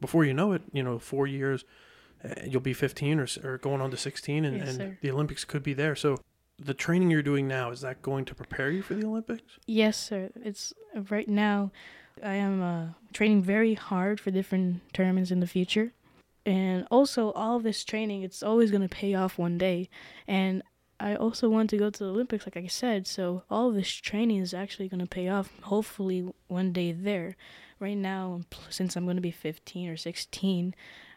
[0.00, 1.64] before you know it, you know, four years,
[2.22, 5.44] uh, you'll be 15 or, or going on to 16, and, Yes, and the Olympics
[5.44, 5.96] could be there.
[5.96, 6.18] So
[6.58, 9.58] the training you're doing now is that going to prepare you for the Olympics?
[9.66, 10.30] Yes, sir.
[10.42, 11.70] It's uh, right now.
[12.22, 15.92] I am uh, training very hard for different tournaments in the future,
[16.46, 18.22] and also all this training.
[18.22, 19.90] It's always gonna pay off one day,
[20.26, 20.62] and
[20.98, 23.06] I also want to go to the Olympics, like I said.
[23.06, 25.50] So all this training is actually gonna pay off.
[25.62, 27.36] Hopefully, one day there.
[27.78, 30.74] Right now, since I'm gonna be 15 or 16,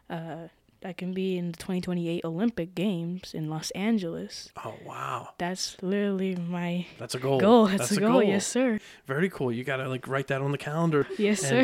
[0.10, 0.48] uh,
[0.84, 4.50] I can be in the 2028 Olympic Games in Los Angeles.
[4.64, 7.40] Oh wow, That's literally my that's a goal.
[7.40, 7.68] goal.
[7.68, 8.24] That's, a goal.
[8.24, 8.80] Yes, sir.
[9.06, 9.52] Very cool.
[9.52, 11.06] You gotta like write that on the calendar.
[11.18, 11.62] Yes, sir.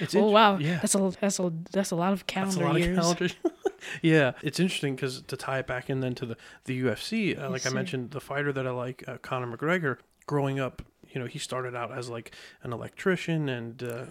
[0.00, 2.68] Uh, oh wow, Yeah, that's a that's a that's a lot of calendar that's a
[2.72, 2.98] lot years.
[2.98, 3.36] of calendars.
[4.02, 7.50] yeah, it's interesting because to tie it back in then to the the UFC, uh,
[7.50, 10.82] like Yes, I mentioned, the fighter that I like, uh, Conor McGregor, growing up.
[11.12, 14.04] You know, he started out as like an electrician and uh,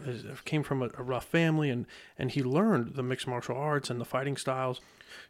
[0.45, 1.85] came from a, a rough family, and
[2.17, 4.81] and he learned the mixed martial arts and the fighting styles.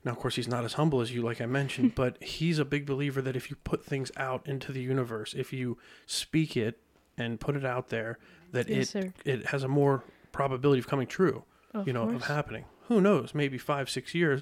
[0.05, 2.65] Now, of course, he's not as humble as you, like I mentioned, but he's a
[2.65, 6.79] big believer that if you put things out into the universe, if you speak it
[7.17, 8.17] and put it out there,
[8.51, 9.13] that Yes, it sir.
[9.25, 11.43] it has a more probability of coming true.
[11.73, 12.65] Of you know, of happening.
[12.89, 13.34] Who knows?
[13.34, 14.41] Maybe five, six years.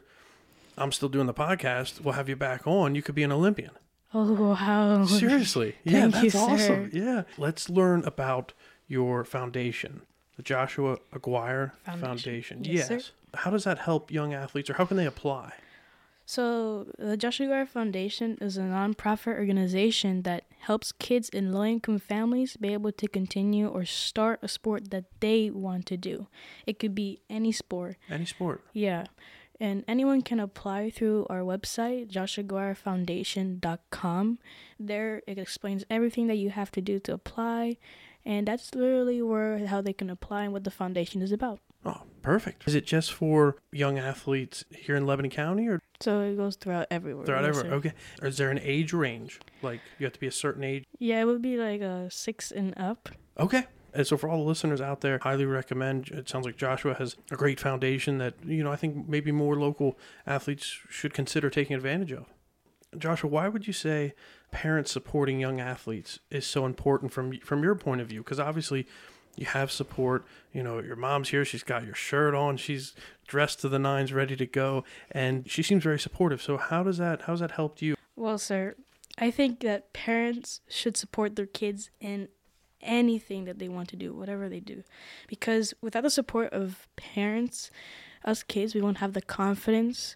[0.77, 2.01] I'm still doing the podcast.
[2.01, 2.95] We'll have you back on.
[2.95, 3.71] You could be an Olympian.
[4.13, 5.05] Oh wow!
[5.05, 5.75] Seriously.
[5.83, 6.57] Yeah, Thank you, that's awesome.
[6.57, 6.89] sir.
[6.93, 7.23] Yeah.
[7.37, 8.53] Let's learn about
[8.87, 10.01] your foundation,
[10.35, 12.01] the Joshua Aguirre Foundation.
[12.07, 12.63] Foundation.
[12.63, 12.99] Yes, sir.
[13.35, 15.53] How does that help young athletes or how can they apply?
[16.25, 21.97] So, the Joshua Aguirre Foundation is a nonprofit organization that helps kids in low income
[21.97, 26.27] families be able to continue or start a sport that they want to do.
[26.67, 27.97] It could be any sport.
[28.11, 28.63] Any sport.
[28.73, 29.05] Yeah.
[29.59, 34.39] And anyone can apply through our website, joshuaaguirrefoundation.com.
[34.79, 37.77] There it explains everything that you have to do to apply.
[38.25, 41.59] And that's literally where how they can apply and what the foundation is about.
[41.85, 42.67] Oh, perfect.
[42.67, 46.87] Is it just for young athletes here in Lebanon County or So it goes throughout
[46.91, 47.25] everywhere.
[47.25, 47.77] throughout yes, everywhere?
[47.79, 47.93] Okay.
[48.21, 49.39] Or is there an age range?
[49.61, 50.85] Like you have to be a certain age?
[50.99, 53.09] Yeah, it would be like a six and up.
[53.39, 53.65] Okay.
[53.93, 56.09] And so for all the listeners out there, highly recommend.
[56.09, 59.55] It sounds like Joshua has a great foundation that, you know, I think maybe more
[59.55, 59.97] local
[60.27, 62.25] athletes should consider taking advantage of.
[62.97, 64.13] Joshua, why would you say
[64.51, 68.23] parents supporting young athletes is so important from from your point of view?
[68.23, 68.87] Because obviously
[69.35, 70.25] you have support.
[70.53, 71.45] You know, your mom's here.
[71.45, 72.57] She's got your shirt on.
[72.57, 72.95] She's
[73.27, 76.41] dressed to the nines, ready to go, and she seems very supportive.
[76.41, 77.95] So how does that how that helped you?
[78.15, 78.75] Well, sir,
[79.19, 82.29] I think that parents should support their kids in
[82.81, 84.83] anything that they want to do, whatever they do.
[85.27, 87.71] Because without the support of parents,
[88.25, 90.15] us kids, we won't have the confidence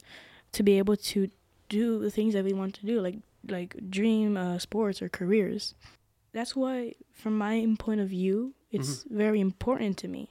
[0.54, 1.30] to be able to
[1.70, 5.76] do the things that we want to do, like like dream uh, sports or careers.
[6.32, 10.30] That's why, from my point of view, it's very important to me.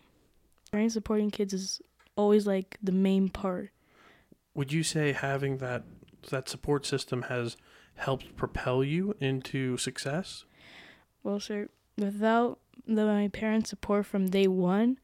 [0.73, 1.81] Parents supporting kids is
[2.17, 3.71] always like the main part.
[4.55, 5.85] Would you say having that
[6.31, 7.57] that support system has
[7.97, 10.45] helped propel you into success?
[11.23, 14.99] Well, sir, without the, my parents' support from day one,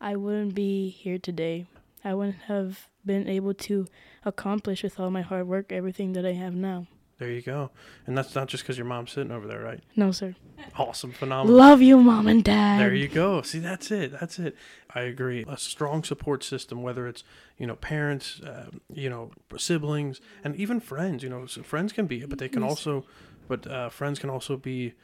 [0.00, 1.66] I wouldn't be here today.
[2.04, 3.86] I wouldn't have been able to
[4.24, 6.86] accomplish with all my hard work everything that I have now.
[7.18, 7.70] There you go.
[8.04, 9.80] And that's not just because your mom's sitting over there, right?
[9.94, 10.34] No, sir.
[10.76, 11.56] Awesome, phenomenal.
[11.56, 12.80] Love you, mom and dad.
[12.80, 13.42] There you go.
[13.42, 14.10] See, that's it.
[14.18, 14.56] That's it.
[14.92, 15.44] I agree.
[15.46, 17.22] A strong support system, whether it's
[17.58, 21.22] you know parents, uh, you know siblings, and even friends.
[21.22, 23.04] You know, so friends can be, but they can also,
[23.46, 24.94] but uh, friends can also be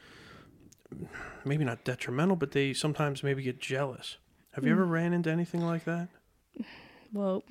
[1.45, 4.17] maybe not detrimental, but they sometimes maybe get jealous.
[4.53, 4.89] Have you ever Mm.
[4.91, 6.07] ran into anything like that?
[7.13, 7.43] Well,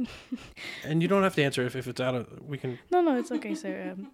[0.85, 2.27] And you don't have to answer if, if it's out of.
[2.47, 2.79] We can.
[2.91, 3.93] no, no, it's okay, sir.
[3.93, 4.13] Um,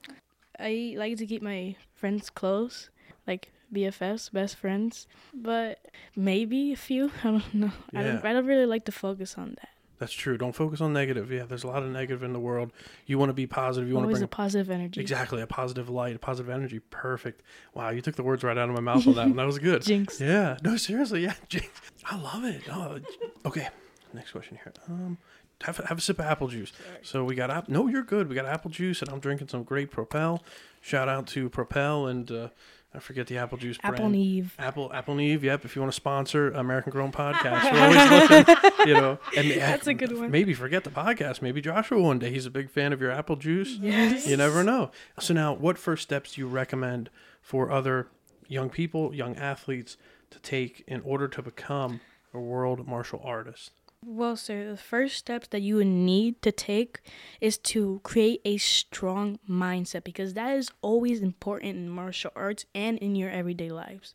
[0.59, 2.89] I like to keep my friends close,
[3.27, 5.79] like BFFs, best friends, but
[6.17, 7.11] maybe a few.
[7.25, 7.73] I don't know.
[7.95, 8.25] I don't.
[8.25, 9.69] I don't really like to focus on that.
[9.99, 10.37] That's true.
[10.37, 11.31] Don't focus on negative.
[11.31, 12.73] Yeah, there's a lot of negative in the world.
[13.07, 13.89] You want to be positive.
[13.89, 15.01] You want to Always bring a positive energy.
[15.01, 16.81] Exactly, a positive light, a positive energy.
[16.81, 17.43] Perfect.
[17.75, 19.37] Wow, you took the words right out of my mouth on that one.
[19.37, 19.83] That was good.
[19.85, 20.21] Jinx.
[20.21, 21.35] Yeah, no, seriously, yeah.
[21.49, 21.69] Jinx.
[22.05, 22.63] I love it.
[22.71, 22.99] Oh,
[23.47, 23.69] okay,
[24.13, 24.73] next question here.
[24.89, 25.19] Um,
[25.63, 26.73] have, have a sip of apple juice.
[27.03, 27.69] So we got app.
[27.69, 28.29] No, you're good.
[28.29, 30.43] We got apple juice, and I'm drinking some great Propel.
[30.81, 32.49] Shout out to Propel, and uh,
[32.95, 33.97] I forget the apple juice brand.
[33.97, 34.09] Apple.
[34.09, 34.55] Neve.
[34.59, 35.65] Apple Apple & Eve, yep.
[35.65, 39.19] If you want to sponsor American Grown Podcast, we're always looking, you know.
[39.37, 40.31] And That's a good one.
[40.31, 41.43] Maybe forget the podcast.
[41.43, 42.31] Maybe Joshua one day.
[42.31, 43.79] He's a big fan of your apple juice.
[43.81, 44.27] Yes.
[44.29, 44.91] You never know.
[45.19, 47.11] So now, what first steps do you recommend
[47.43, 48.09] for other
[48.47, 49.97] young people, young athletes,
[50.31, 52.01] to take in order to become
[52.33, 53.73] a world martial artist?
[54.07, 57.01] Well, sir, the first steps that you would need to take
[57.41, 62.99] is to create a strong mindset because that is always important in martial arts and
[62.99, 64.15] in your everyday lives.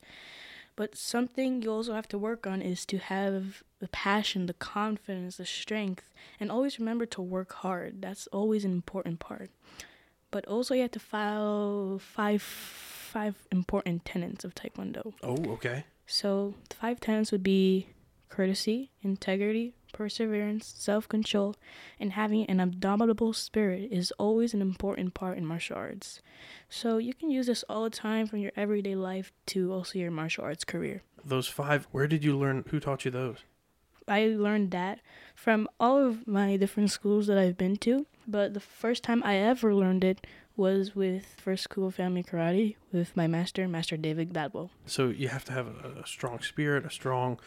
[0.75, 5.37] But something you also have to work on is to have the passion, the confidence,
[5.37, 8.01] the strength, and always remember to work hard.
[8.01, 9.49] That's always an important part.
[10.31, 15.13] But also you have to follow five five important tenets of taekwondo.
[15.23, 15.85] Oh, okay.
[16.05, 17.87] So the five tenets would be
[18.29, 21.55] courtesy, integrity, perseverance, self-control,
[21.99, 26.21] and having an indomitable spirit is always an important part in martial arts.
[26.69, 30.11] So you can use this all the time from your everyday life to also your
[30.11, 31.03] martial arts career.
[31.23, 31.87] Those five.
[31.91, 32.65] Where did you learn?
[32.69, 33.37] Who taught you those?
[34.07, 34.99] I learned that
[35.35, 39.35] from all of my different schools that I've been to, but the first time I
[39.35, 40.25] ever learned it
[40.59, 44.69] was with First School Family Karate with my master, Master David Gladwell.
[44.85, 47.39] So you have to have a, a strong spirit, a strong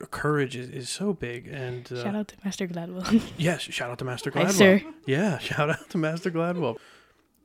[0.00, 1.48] a, courage is, is so big.
[1.48, 3.22] And uh, Shout out to Master Gladwell.
[3.36, 4.44] yes, shout out to Master Gladwell.
[4.44, 4.82] Hi, Gladwell.
[4.82, 4.82] sir.
[5.06, 6.78] Yeah, shout out to Master Gladwell.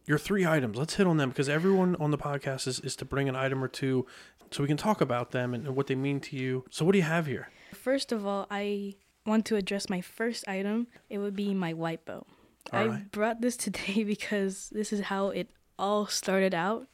[0.06, 0.78] Your three items.
[0.78, 3.62] Let's hit on them because everyone on the podcast is, is to bring an item
[3.64, 4.06] or two
[4.52, 6.64] so we can talk about them and, and what they mean to you.
[6.70, 7.50] So what do you have here?
[7.74, 8.94] First of all, I
[9.26, 10.88] want to address my first item.
[11.10, 12.28] It would be my white belt.
[12.74, 13.12] All I right.
[13.12, 16.88] brought this today because this is how it all started out.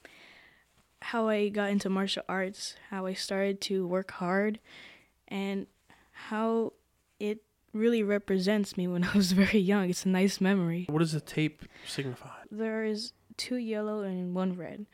[1.02, 4.60] How I got into martial arts, how I started to work hard,
[5.28, 5.68] and
[6.12, 6.74] how
[7.20, 9.90] it really represents me when I was very young.
[9.90, 10.86] It's a nice memory.
[10.90, 12.30] What does the tape signify?
[12.50, 14.86] There is two yellow and one red.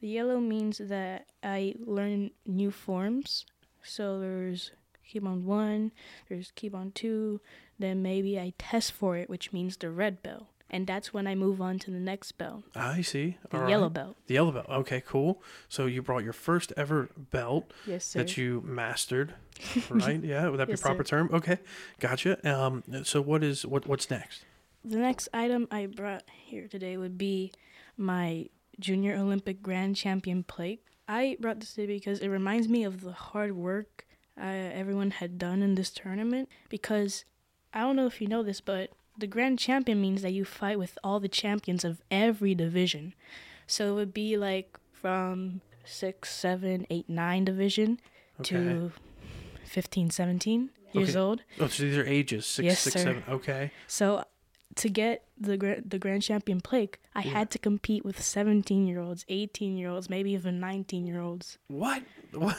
[0.00, 3.46] The yellow means that I learn new forms.
[3.82, 4.72] So there's
[5.12, 5.92] Kibon one,
[6.28, 7.40] there's Kibon two,
[7.78, 10.46] then maybe I test for it, which means the red belt.
[10.70, 13.36] And that's when I move on to the next belt, I see.
[13.50, 13.92] the All yellow right.
[13.92, 14.16] belt.
[14.26, 14.66] The yellow belt.
[14.68, 15.40] Okay, cool.
[15.68, 18.20] So you brought your first ever belt Yes, sir.
[18.20, 19.34] that you mastered,
[19.90, 20.22] right?
[20.24, 21.08] yeah, would that Yes, be proper sir.
[21.18, 21.30] term?
[21.32, 21.58] Okay,
[22.00, 22.38] gotcha.
[22.50, 24.44] Um, so what is what what's next?
[24.84, 27.52] The next item I brought here today would be
[27.96, 28.48] my
[28.80, 30.82] Junior Olympic Grand Champion plate.
[31.06, 34.03] I brought this today because it reminds me of the hard work
[34.40, 36.48] uh, everyone had done in this tournament.
[36.68, 37.24] Because
[37.72, 40.78] I don't know if you know this, but the Grand Champion means that you fight
[40.78, 43.14] with all the champions of every division.
[43.66, 48.00] So it would be like from six, seven, eight, nine division
[48.40, 48.56] Okay.
[48.56, 48.92] to
[49.66, 51.18] 15, 17 years Okay.
[51.18, 51.42] old.
[51.60, 53.00] Oh, so these are ages six, Yes, six, sir.
[53.04, 53.22] seven.
[53.28, 53.70] Okay.
[53.86, 54.24] So
[54.76, 57.30] to get the the grand champion plaque, I Yeah.
[57.32, 61.58] had to compete with 17 year olds, 18 year olds, maybe even 19 year olds.
[61.68, 62.02] What?
[62.32, 62.56] What?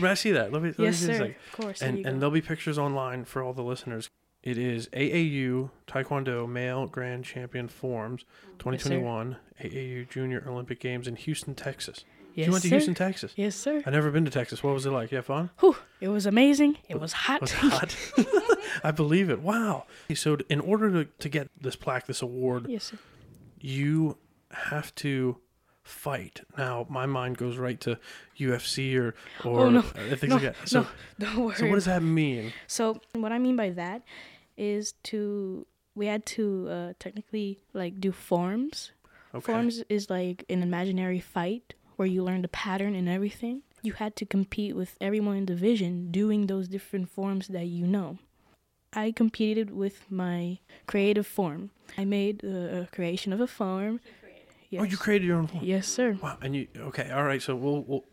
[0.00, 0.52] May I see that?
[0.52, 0.68] Let me.
[0.68, 1.24] Let Yes, me sir.
[1.52, 1.82] Of course.
[1.82, 4.08] And and there'll be pictures online for all the listeners.
[4.44, 11.16] It is AAU Taekwondo Male Grand Champion Forms, Yes, 2021 AAU Junior Olympic Games in
[11.16, 12.04] Houston, Texas.
[12.36, 12.76] yes, you went to sir.
[12.76, 13.32] Houston, Texas.
[13.34, 13.82] Yes, sir.
[13.84, 14.62] I've never been to Texas.
[14.62, 15.10] What was it like?
[15.10, 15.50] You have fun?
[15.58, 16.76] Whew, it was amazing.
[16.88, 17.40] It was hot.
[17.40, 17.96] Was hot?
[18.84, 19.40] I believe it.
[19.40, 19.86] Wow.
[20.14, 22.98] So in order to, to get this plaque, this award, yes, sir.
[23.60, 24.18] you
[24.50, 25.38] have to
[25.82, 26.40] fight.
[26.58, 27.98] Now, my mind goes right to
[28.38, 29.82] UFC or or Oh, no.
[29.82, 30.56] things No, like that.
[30.68, 30.86] So, no,
[31.34, 31.54] don't worry.
[31.56, 32.52] so what does that mean?
[32.66, 34.02] So what I mean by that
[34.56, 38.92] is to we had to uh, technically like do forms.
[39.34, 39.52] Okay.
[39.52, 43.62] Forms is like an imaginary fight where you learn the pattern and everything.
[43.82, 47.86] You had to compete with everyone in the division doing those different forms that you
[47.86, 48.18] know.
[48.96, 51.70] I competed with my creative form.
[51.98, 52.48] I made uh,
[52.82, 54.00] a creation of a form.
[54.70, 54.80] Yes.
[54.82, 55.64] Oh, you created your own form.
[55.64, 56.18] Yes, sir.
[56.20, 56.38] Wow.
[56.42, 57.10] And you okay?
[57.10, 57.40] All right.
[57.40, 58.04] So we'll, we'll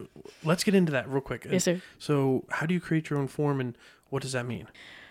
[0.43, 1.47] let's get into that real quick.
[1.49, 1.81] Yes, sir.
[1.97, 3.75] So how do you create your own form, and
[4.09, 4.67] what does that mean?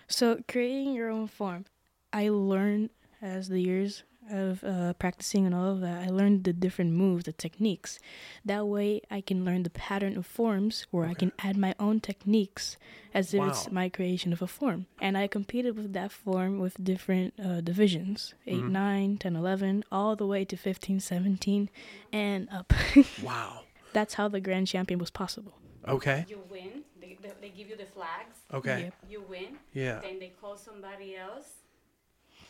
[0.07, 1.65] So creating your own form,
[2.13, 6.03] I learned as the years of uh, practicing and all of that.
[6.07, 7.99] I learned the different moves, the techniques.
[8.45, 11.99] That way, I can learn the pattern of forms, where I can add my own
[11.99, 12.77] techniques
[13.13, 14.87] as if it's my creation of a form.
[14.99, 18.69] And I competed with that form with different uh, divisions 8, Mhm.
[18.71, 21.69] nine, ten, eleven, all the way to 15, 17,
[22.11, 22.73] and up.
[23.23, 23.61] Wow.
[23.93, 25.53] That's how the grand champion was possible.
[25.87, 26.25] Okay.
[26.27, 26.83] You win.
[26.99, 28.37] They, they, they give you the flags.
[28.53, 28.83] Okay.
[28.85, 28.93] Yep.
[29.09, 29.57] You win.
[29.73, 29.99] Yeah.
[30.01, 31.47] Then they call somebody else.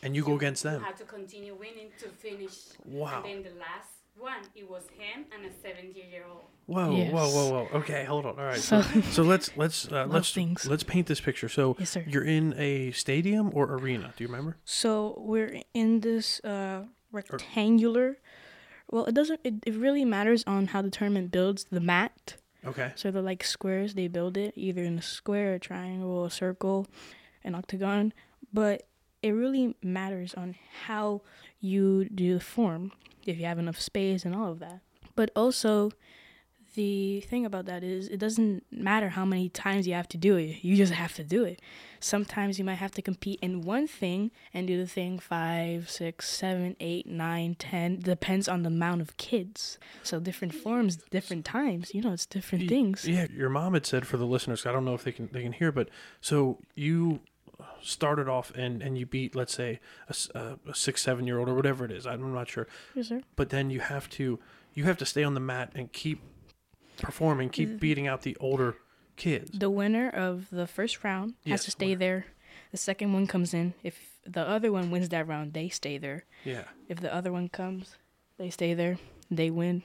[0.04, 0.82] And you go against You them.
[0.82, 2.56] have to continue winning to finish.
[2.84, 3.22] Wow.
[3.26, 6.42] And then the last one, it was him and a 70 year old.
[6.66, 7.12] Whoa, whoa, Yes.
[7.12, 7.68] whoa, whoa.
[7.80, 8.38] Okay, hold on.
[8.38, 8.58] All right.
[8.60, 10.66] So, So- so let's let's uh, let's things.
[10.66, 11.48] let's paint this picture.
[11.48, 12.04] So Yes, sir.
[12.06, 14.12] you're in a stadium or arena?
[14.16, 14.56] Do you remember?
[14.64, 18.18] So we're in this uh, rectangular.
[18.90, 19.40] Well, it doesn't.
[19.44, 22.36] It, it really matters on how the tournament builds the mat.
[22.64, 22.92] Okay.
[22.94, 23.94] So they're like squares.
[23.94, 26.86] They build it either in a square, a triangle, a circle,
[27.42, 28.12] an octagon.
[28.52, 28.86] But
[29.24, 31.22] it really matters on how
[31.58, 32.92] you do the form,
[33.24, 34.80] if you have enough space and all of that.
[35.16, 35.92] But also,
[36.74, 40.36] the thing about that is it doesn't matter how many times you have to do
[40.36, 40.62] it.
[40.62, 41.62] You just have to do it.
[42.00, 46.28] Sometimes you might have to compete in one thing and do the thing five, six,
[46.28, 48.00] seven, eight, nine, ten.
[48.00, 49.78] Depends on the amount of kids.
[50.02, 51.94] So different forms, different times.
[51.94, 53.08] You know, it's different things.
[53.08, 54.66] Yeah, your mom had said for the listeners.
[54.66, 55.88] I don't know if they can they can hear, but
[56.20, 57.20] so you
[57.82, 61.84] started off and and you beat let's say a six seven year old or whatever
[61.84, 62.06] it is.
[62.06, 63.20] I'm not sure, Yes, sir.
[63.36, 64.38] but then you have to
[64.74, 66.20] you have to stay on the mat and keep
[66.98, 67.80] performing, keep Mm.
[67.80, 68.76] beating out the older
[69.16, 69.58] kids.
[69.58, 71.98] The winner of the first round has to stay winner.
[71.98, 72.26] there.
[72.70, 73.74] The second one comes in.
[73.82, 76.24] If the other one wins that round, they stay there.
[76.44, 76.64] Yeah.
[76.88, 77.96] If the other one comes,
[78.38, 78.98] they stay there.
[79.30, 79.82] They win,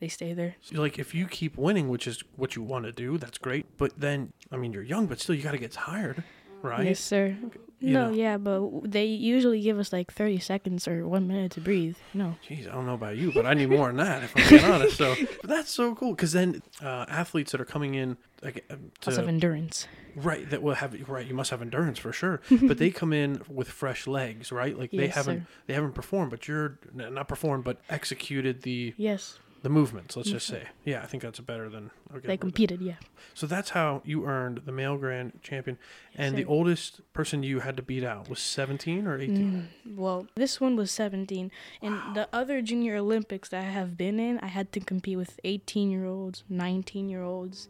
[0.00, 0.56] they stay there.
[0.60, 3.66] So, like if you keep winning, which is what you want to do, that's great.
[3.76, 6.22] But then, I mean, you're young, but still, you got to get tired,
[6.62, 6.86] right?
[6.86, 7.36] Yes, sir.
[7.80, 8.14] You no, know.
[8.14, 11.96] yeah, but they usually give us like 30 seconds or one minute to breathe.
[12.14, 12.36] No.
[12.48, 14.64] Jeez, I don't know about you, but I need more than that if I'm being
[14.64, 14.96] honest.
[14.96, 18.78] So but that's so cool because then uh, athletes that are coming in like of
[19.00, 19.88] to, endurance.
[20.14, 23.42] right that will have right you must have endurance for sure, but they come in
[23.48, 24.78] with fresh legs, right?
[24.78, 25.46] Like they Yes, haven't sir.
[25.66, 30.16] they haven't performed, but you're not performed, but executed the Yes, the movements.
[30.16, 32.26] Let's just say, yeah, I think that's better than okay.
[32.26, 32.96] they competed, yeah.
[33.32, 35.78] So that's how you earned the male grand champion,
[36.16, 39.68] and the oldest person you had to beat out was 17 or 18.
[39.86, 41.50] Mm, well, this one was 17.
[41.80, 45.38] And the other junior Olympics that I have been in, I had to compete with
[45.44, 47.68] 18 year olds, 19 year olds.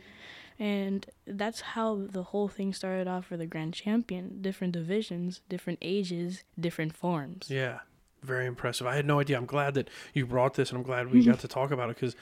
[0.58, 4.40] And that's how the whole thing started off for the grand champion.
[4.40, 7.50] Different divisions, different ages, different forms.
[7.50, 7.80] Yeah,
[8.22, 8.86] very impressive.
[8.86, 9.36] I had no idea.
[9.36, 11.96] I'm glad that you brought this, and I'm glad we got to talk about it
[11.96, 12.16] because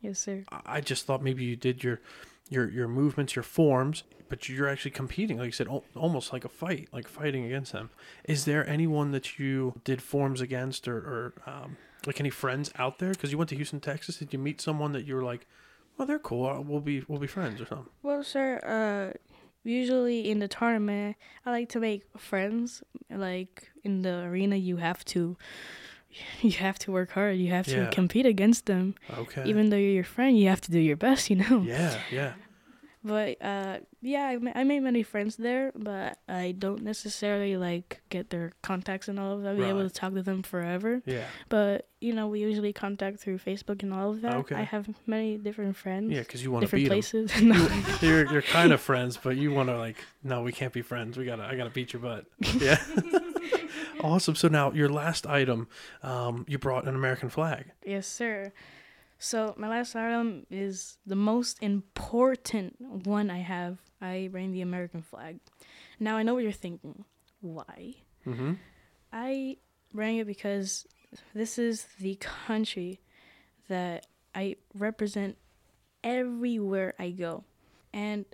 [0.00, 0.44] Yes, sir.
[0.66, 2.00] I just thought maybe you did your
[2.48, 6.48] your your movements, your forms, but you're actually competing, like you said, almost like a
[6.48, 7.90] fight, like fighting against them.
[8.24, 12.98] Is there anyone that you did forms against, or, or um, like any friends out
[13.00, 13.10] there?
[13.10, 14.18] Because you went to Houston, Texas.
[14.18, 15.46] Did you meet someone that you were like,
[15.96, 16.46] well, they're cool.
[16.46, 17.88] uh, We'll be we'll be friends or something?
[18.02, 19.18] Well, sir, uh,
[19.68, 22.82] usually in the tournament, I like to make friends.
[23.10, 25.36] Like in the arena, you have to,
[26.40, 27.36] you have to work hard.
[27.36, 28.94] You have to compete against them.
[29.16, 29.44] Okay.
[29.46, 31.30] Even though you're your friend, you have to do your best.
[31.30, 31.62] You know.
[31.62, 32.32] yeah, yeah.
[33.04, 38.00] But uh, yeah, I, ma- I made many friends there, but I don't necessarily like
[38.08, 39.56] get their contacts and all of that.
[39.56, 39.88] Be able Right.
[39.88, 41.00] to talk to them forever.
[41.06, 44.34] Yeah, But you know, we usually contact through Facebook and all of that.
[44.34, 44.56] Okay.
[44.56, 46.10] I have many different friends.
[46.12, 47.28] yeah, because you want to different beat 'em.
[47.28, 47.42] places.
[47.42, 47.82] No.
[48.06, 51.16] you're you're kind of friends, but you want to like, no, we can't be friends.
[51.16, 52.26] We gotta, I gotta beat your butt.
[52.60, 52.78] Yeah.
[54.00, 54.34] awesome.
[54.34, 55.68] So now your last item,
[56.02, 57.66] um, you brought an American flag.
[57.84, 58.52] Yes, sir.
[59.18, 62.76] So my last item is the most important
[63.06, 63.78] one I have.
[64.00, 65.40] I bring the American flag.
[65.98, 67.04] Now I know what you're thinking.
[67.40, 67.94] Why?
[68.26, 68.54] Mm-hmm.
[69.12, 69.56] I
[69.92, 70.86] bring it because
[71.34, 73.00] this is the country
[73.68, 75.36] that I represent
[76.04, 77.44] everywhere I go.
[77.92, 78.24] And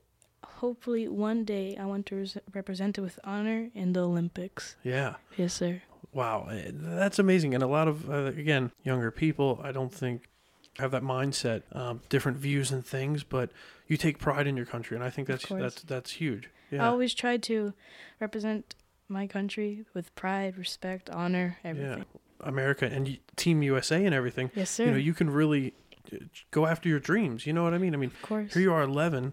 [0.45, 4.77] hopefully one day I want to res- represent it with honor in the Olympics.
[4.83, 5.15] Yeah.
[5.37, 5.83] Yes, sir.
[6.13, 7.55] Wow, eh, that's amazing.
[7.55, 10.29] And a lot of uh, again younger people, I don't think
[10.79, 11.63] have that mindset.
[11.73, 13.51] Um, different views and things, but
[13.87, 16.51] you take pride in your country, and I think that's that's that's huge.
[16.73, 17.73] I always try to
[18.21, 18.75] represent
[19.09, 21.99] my country with pride, respect, honor, everything.
[21.99, 22.21] Yeah.
[22.41, 24.51] America and Team USA and everything.
[24.55, 24.87] Yes, sir.
[24.87, 25.73] You know, you can really
[26.13, 26.17] uh,
[26.51, 27.47] go after your dreams.
[27.47, 27.95] You know what I mean?
[27.95, 28.53] I mean, of course.
[28.53, 29.33] here you are, 11,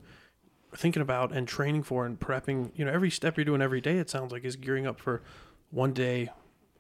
[0.76, 2.72] thinking about and training for and prepping.
[2.76, 5.22] You know, every step you're doing every day, it sounds like is gearing up for
[5.72, 6.30] one day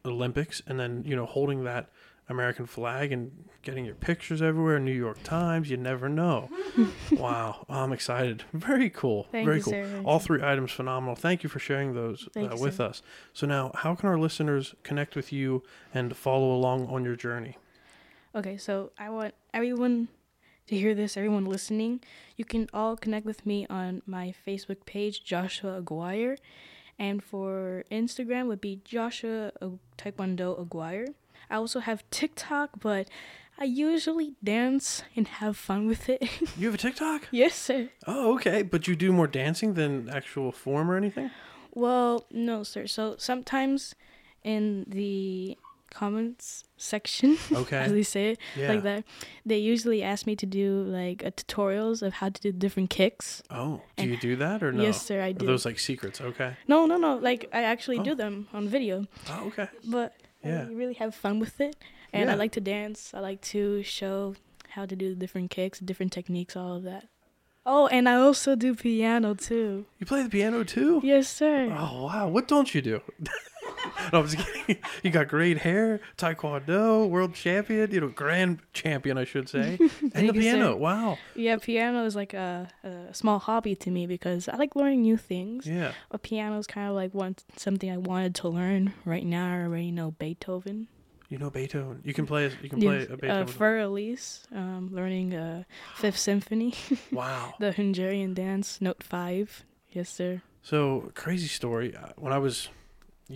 [0.05, 1.89] Olympics, and then you know holding that
[2.29, 4.79] American flag and getting your pictures everywhere.
[4.79, 5.69] New York Times.
[5.69, 6.49] You never know.
[7.11, 8.43] wow, I'm excited.
[8.53, 9.27] Very cool.
[9.31, 9.73] Thank Very you, cool.
[9.73, 10.01] sir.
[10.05, 11.15] All three items phenomenal.
[11.15, 12.85] Thank you for sharing those uh, with sir.
[12.85, 13.01] us.
[13.33, 17.57] So now, how can our listeners connect with you and follow along on your journey?
[18.33, 20.07] Okay, so I want everyone
[20.67, 21.99] to hear this, everyone listening.
[22.37, 26.37] You can all connect with me on my Facebook page, Joshua Aguirre.
[26.99, 29.51] And for Instagram would be Joshua
[29.97, 31.07] Taekwondo Aguirre.
[31.49, 33.07] I also have TikTok, but
[33.59, 36.21] I usually dance and have fun with it.
[36.57, 37.27] You have a TikTok?
[37.31, 37.89] yes, sir.
[38.07, 38.61] Oh, okay.
[38.61, 41.31] But you do more dancing than actual form or anything?
[41.73, 42.87] Well, no, sir.
[42.87, 43.95] So sometimes
[44.43, 45.57] in the
[45.91, 47.77] comments section, Okay.
[47.77, 48.69] as they say it, Yeah.
[48.69, 49.03] like that,
[49.45, 53.43] they usually ask me to do like a tutorials of how to do different kicks.
[53.51, 54.81] Oh, do And- you do that or no?
[54.83, 55.45] Yes, sir, I do.
[55.45, 56.19] Are those like secrets?
[56.19, 56.55] Okay.
[56.67, 57.17] No, no, no.
[57.17, 58.03] Like I actually Oh.
[58.03, 59.67] do them on video, Oh, okay.
[59.85, 60.65] but Yeah.
[60.67, 61.75] I really have fun with it.
[62.13, 63.13] And I like to dance.
[63.13, 64.35] I like to show
[64.75, 67.07] how to do the different kicks, different techniques, all of that.
[67.65, 69.85] Oh, and I also do piano too.
[69.99, 70.99] You play the piano too?
[71.03, 71.69] Yes, sir.
[71.71, 72.27] Oh wow!
[72.27, 73.01] What don't you do?
[74.13, 74.81] no, I'm just kidding.
[75.03, 79.79] You got great hair, taekwondo, world champion, you know, grand champion, I should say,
[80.13, 80.75] and the piano.
[80.75, 81.17] Wow.
[81.35, 85.17] Yeah, piano is like a, a small hobby to me because I like learning new
[85.17, 85.65] things.
[85.65, 85.93] Yeah.
[86.11, 89.51] A piano is kind of like one something I wanted to learn right now.
[89.51, 90.87] I already know Beethoven.
[91.29, 92.01] You know Beethoven.
[92.03, 92.51] You can play.
[92.61, 93.47] You can play a uh, Beethoven.
[93.47, 95.63] Für Elise, um, learning uh,
[95.95, 96.73] Fifth Symphony,
[97.11, 97.53] wow.
[97.57, 99.65] the Hungarian dance, Note Five.
[99.89, 100.41] Yes, sir.
[100.61, 101.95] So crazy story.
[101.95, 102.69] Uh, When I was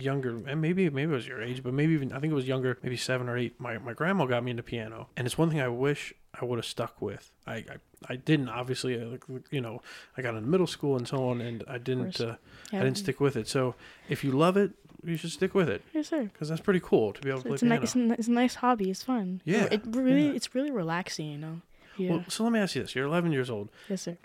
[0.00, 2.46] younger, and maybe maybe it was your age, but maybe even I think it was
[2.48, 3.58] younger, maybe seven or eight.
[3.60, 6.58] My my grandma got me into piano, and it's one thing I wish I would
[6.58, 7.30] have stuck with.
[7.46, 7.76] I I,
[8.08, 9.00] I didn't obviously.
[9.00, 9.16] uh,
[9.50, 9.82] You know,
[10.16, 12.20] I got into middle school and so on, and I didn't.
[12.20, 12.36] Uh,
[12.72, 12.80] Yeah.
[12.80, 13.46] I didn't stick with it.
[13.48, 13.74] So
[14.08, 14.70] if you love it,
[15.04, 16.24] you should stick with it Yes, sir.
[16.24, 17.80] because that's pretty cool to be able to play it's a piano.
[17.80, 18.90] nice, it's, a, it's a nice hobby.
[18.90, 19.40] It's fun.
[19.44, 20.32] Yeah, It really, yeah.
[20.38, 21.30] it's really relaxing.
[21.30, 21.60] You know.
[21.96, 22.10] Yeah.
[22.10, 23.68] Well, so let me ask you this: You're 11 years old.
[23.88, 24.16] yes, sir.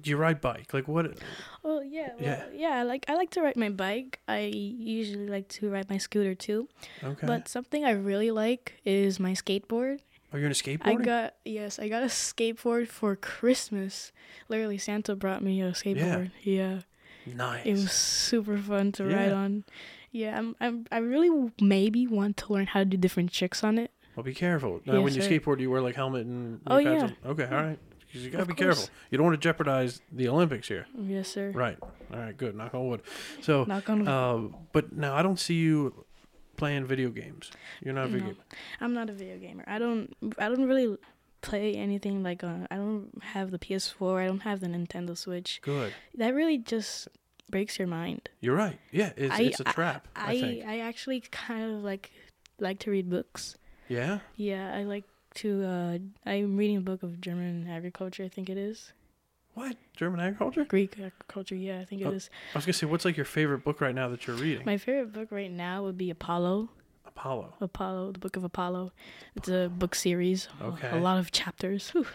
[0.00, 0.74] Do you ride bike?
[0.74, 1.18] Like what?
[1.64, 2.44] Oh yeah, well, Yeah.
[2.52, 2.82] yeah.
[2.82, 4.20] Like I like to ride my bike.
[4.28, 6.68] I usually like to ride my scooter too.
[7.02, 7.26] Okay.
[7.26, 10.00] But something I really like is my skateboard.
[10.32, 10.86] Oh, Are you on a skateboard?
[10.86, 14.12] I got yes, I got a skateboard for Christmas.
[14.48, 16.30] Literally, Santa brought me a skateboard.
[16.42, 16.80] Yeah,
[17.26, 17.64] nice.
[17.64, 19.64] it was super fun to ride on.
[20.12, 23.78] Yeah, I'm, I'm I really maybe want to learn how to do different tricks on
[23.78, 23.90] it.
[24.14, 24.80] Well, be careful.
[24.84, 25.28] Now, Yes, when you sir.
[25.30, 27.02] skateboard, do you wear like helmet and Oh, yeah.
[27.04, 27.16] on?
[27.26, 27.78] Okay, all right.
[28.16, 28.78] 'Cause you gotta be course.
[28.78, 28.94] careful.
[29.10, 30.86] You don't want to jeopardize the Olympics here.
[30.98, 31.50] Yes, sir.
[31.50, 31.78] Right.
[32.12, 32.36] All right.
[32.36, 32.54] Good.
[32.56, 33.02] Knock on wood.
[33.42, 34.08] So, Knock on wood.
[34.08, 36.04] uh, but now I don't see you
[36.56, 37.50] playing video games.
[37.84, 38.32] You're not a video No.
[38.32, 38.44] gamer.
[38.80, 39.64] I'm not a video gamer.
[39.66, 40.96] I don't I don't really
[41.42, 44.22] play anything like uh, I don't have the PS4.
[44.22, 45.60] I don't have the Nintendo Switch.
[45.62, 45.92] Good.
[46.14, 47.08] That really just
[47.50, 48.28] breaks your mind.
[48.40, 48.78] You're right.
[48.90, 50.08] Yeah, it's, I- it's a trap.
[50.16, 50.64] I, I think.
[50.64, 52.10] I actually kind of like
[52.58, 53.56] like to read books.
[53.88, 54.20] yeah.
[54.36, 55.04] Yeah, I like
[55.36, 55.64] to.
[55.64, 55.98] Uh,
[56.30, 58.24] I'm reading a book of German agriculture.
[58.24, 58.92] I think it is
[59.54, 60.64] What German agriculture?
[60.64, 61.54] Greek agriculture.
[61.54, 62.10] Yeah, I think it Oh.
[62.10, 62.28] is.
[62.54, 64.64] I was gonna say, what's like your favorite book right now that you're reading?
[64.66, 66.68] My favorite book right now would be Apollo.
[67.06, 67.54] Apollo.
[67.62, 68.92] Apollo, the Book of Apollo.
[69.36, 70.48] It's a book series.
[70.60, 70.90] a- Okay.
[70.90, 71.88] A lot of chapters.
[71.92, 72.06] Whew.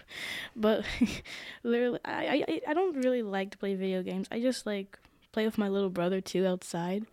[0.55, 0.85] But
[1.63, 4.27] literally, I, I I don't really like to play video games.
[4.31, 4.99] I just like
[5.31, 7.05] play with my little brother too outside.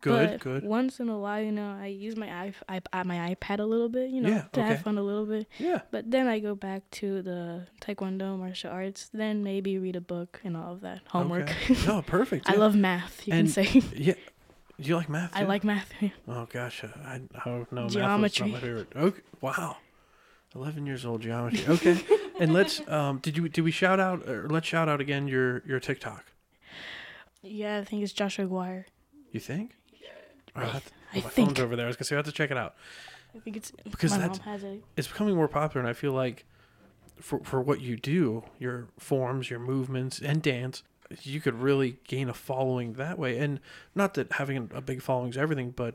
[0.00, 0.30] Good.
[0.32, 0.64] but good.
[0.64, 4.10] Once in a while, you know, I use my iP- my iPad a little bit,
[4.10, 4.68] you know, Yeah, to okay.
[4.68, 5.46] have fun a little bit.
[5.58, 5.80] Yeah.
[5.90, 9.08] But then I go back to the Taekwondo, martial arts.
[9.12, 11.50] Then maybe read a book and all of that homework.
[11.50, 11.76] Okay.
[11.86, 12.48] No, perfect.
[12.48, 13.26] I love math.
[13.26, 14.14] You And- can say Yeah.
[14.78, 15.30] Do you like math?
[15.34, 15.90] I like math.
[16.28, 18.00] Oh gosh, uh, I oh no Geometry.
[18.02, 18.88] Math was not my favorite.
[18.94, 19.78] Okay, wow,
[20.54, 21.64] eleven years old geometry.
[21.66, 21.96] Okay,
[22.38, 25.62] and let's um, did you did we shout out or let's shout out again your
[25.66, 26.26] your TikTok?
[27.42, 28.84] yeah, I think it's Joshua Aguirre.
[29.32, 29.72] You think?
[30.56, 31.48] Oh, I, have to- I my think.
[31.48, 31.86] phone's over there.
[31.86, 32.74] I was gonna say I have to check it out
[33.34, 34.82] I think it's because my mom has it.
[34.96, 36.44] it's becoming more popular, and I feel like
[37.20, 40.82] for for what you do, your forms, your movements, and dance,
[41.22, 43.38] you could really gain a following that way.
[43.38, 43.60] And
[43.94, 45.94] not that having a big following is everything, but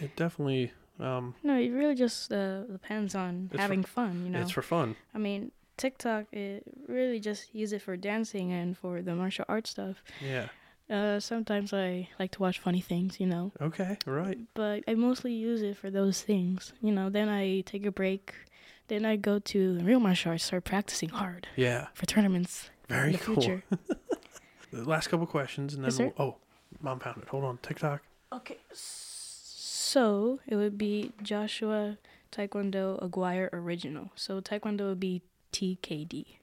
[0.00, 4.24] it definitely um, No, it really just uh, depends on It's for- having fun.
[4.24, 4.96] You know, it's for fun.
[5.14, 9.70] I mean, TikTok it really just use it for dancing and for the martial arts
[9.70, 10.02] stuff.
[10.24, 10.48] Yeah.
[10.92, 13.96] Uh, sometimes I like to watch funny things, you know, Okay.
[14.06, 14.38] Right.
[14.54, 16.72] but I mostly use it for those things.
[16.82, 18.34] You know, then I take a break.
[18.88, 21.86] Then I go to the real martial arts, start practicing hard Yeah.
[21.94, 23.34] for tournaments Very in the cool.
[23.36, 23.62] future.
[24.72, 26.36] The last couple questions, and then Yes, we'll, oh,
[26.80, 27.28] mom pounded.
[27.28, 27.58] Hold on.
[27.58, 28.00] TikTok.
[28.32, 28.56] Okay.
[28.72, 31.98] So it would be Joshua
[32.30, 34.10] Taekwondo Aguirre Original.
[34.14, 35.20] So Taekwondo would be
[35.52, 36.38] TKD.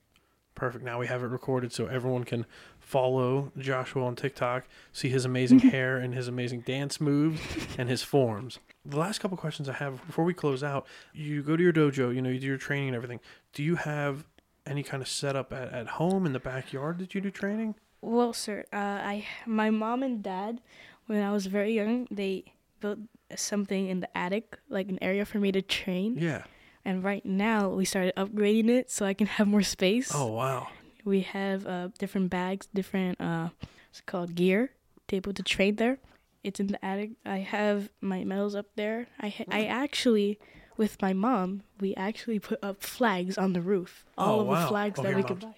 [0.54, 0.84] Perfect.
[0.84, 2.46] Now we have it recorded, so everyone can
[2.90, 7.40] follow Joshua on TikTok, see his amazing hair and his amazing dance moves
[7.78, 8.58] and his forms.
[8.84, 12.14] The last couple questions I have before we close out, you go to your dojo,
[12.14, 13.20] you know, you do your training and everything.
[13.54, 14.26] Do you have
[14.66, 17.76] any kind of setup at, at home in the backyard that you do training?
[18.02, 20.60] Well, sir, uh, I my mom and dad,
[21.06, 22.46] when I was very young, they
[22.80, 22.98] built
[23.36, 26.18] something in the attic, like an area for me to train.
[26.18, 26.44] Yeah.
[26.84, 30.12] And right now, we started upgrading it so I can have more space.
[30.16, 30.70] Oh, wow.
[31.10, 33.50] We have uh, different bags, different uh,
[33.90, 34.62] what's called gear
[35.08, 35.98] to able to train there.
[36.44, 37.12] It's in the attic.
[37.26, 39.08] I have my medals up there.
[39.20, 40.38] I ha- I actually,
[40.78, 44.06] with my mom, we actually put up flags on the roof.
[44.18, 44.62] All Oh, of wow.
[44.62, 45.56] the flags Oh, that we could buy.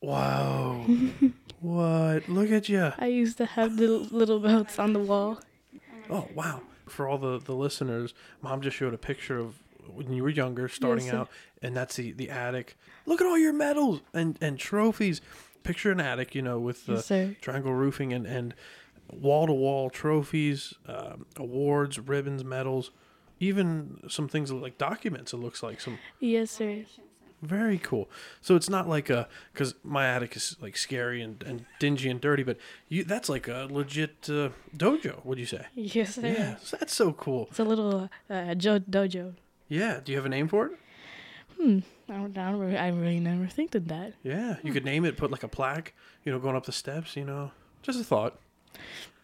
[0.00, 0.86] Wow.
[1.60, 2.28] what?
[2.28, 2.92] Look at you.
[2.98, 5.40] I used to have the little belts on the wall.
[6.08, 6.62] Oh wow!
[6.86, 9.58] For all the the listeners, mom just showed a picture of
[9.94, 11.28] when you were younger, starting Yes, out,
[11.62, 12.76] and that's the the attic.
[13.06, 15.20] Look at all your medals and and trophies.
[15.64, 17.36] Picture an attic, you know, with the sir.
[17.40, 18.54] triangle roofing and and
[19.12, 22.90] wall to wall trophies, um, awards, ribbons, medals,
[23.40, 25.32] even some things like documents.
[25.32, 26.84] It looks like some Yes, sir.
[27.42, 28.08] very cool.
[28.40, 32.20] So it's not like a because my attic is like scary and, and dingy and
[32.20, 32.56] dirty, but
[32.88, 35.24] you that's like a legit uh, dojo.
[35.24, 35.66] Would you say?
[35.74, 36.26] Yes, sir.
[36.26, 37.48] Yeah, that's so cool.
[37.50, 39.34] It's a little uh, jo- dojo.
[39.68, 40.00] Yeah.
[40.02, 40.72] Do you have a name for it?
[41.60, 41.78] Hmm.
[42.08, 44.14] I don't, I, don't really, I really never think of that.
[44.22, 44.56] Yeah.
[44.62, 45.94] You could name it, put like a plaque,
[46.24, 47.50] you know, going up the steps, you know.
[47.82, 48.38] Just a thought.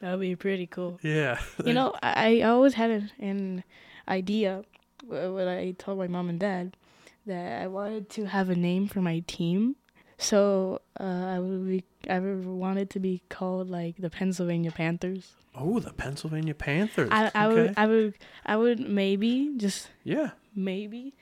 [0.00, 0.98] That would be pretty cool.
[1.02, 1.40] Yeah.
[1.64, 3.64] You know, I, I always had an, an
[4.08, 4.64] idea
[5.06, 6.76] when I told my mom and dad
[7.26, 9.76] that I wanted to have a name for my team.
[10.18, 15.32] So uh, I would be I would wanted to be called like the Pennsylvania Panthers.
[15.54, 17.08] Oh, the Pennsylvania Panthers.
[17.10, 17.54] I, I okay.
[17.54, 18.14] would I would
[18.46, 20.30] I would maybe just yeah.
[20.54, 21.14] maybe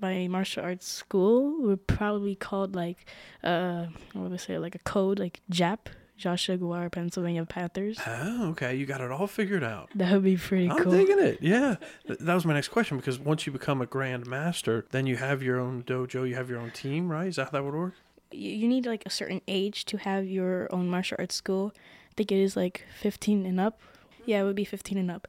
[0.00, 2.98] my martial arts school would probably called like
[3.42, 7.98] uh what would I say like a code like JAP Joshua Aguirre Pennsylvania Panthers.
[8.06, 8.74] Oh, okay.
[8.76, 9.88] You got it all figured out.
[9.94, 10.92] That would be pretty I'm cool.
[10.92, 11.38] digging it.
[11.40, 11.76] Yeah.
[12.06, 15.42] That was my next question because once you become a grand master, then you have
[15.42, 17.28] your own dojo, you have your own team, right?
[17.28, 17.94] Is that how that would work?
[18.32, 21.72] you, you need like a certain age to have your own martial arts school.
[21.74, 23.80] I think it is like 15 and up.
[24.26, 25.26] Yeah, it would be 15 and up.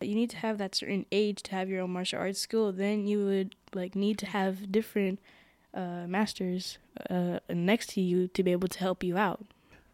[0.00, 2.72] You need to have that certain age to have your own martial arts school.
[2.72, 5.20] Then you would like need to have different
[5.74, 6.78] uh, masters
[7.08, 9.44] uh, next to you to be able to help you out.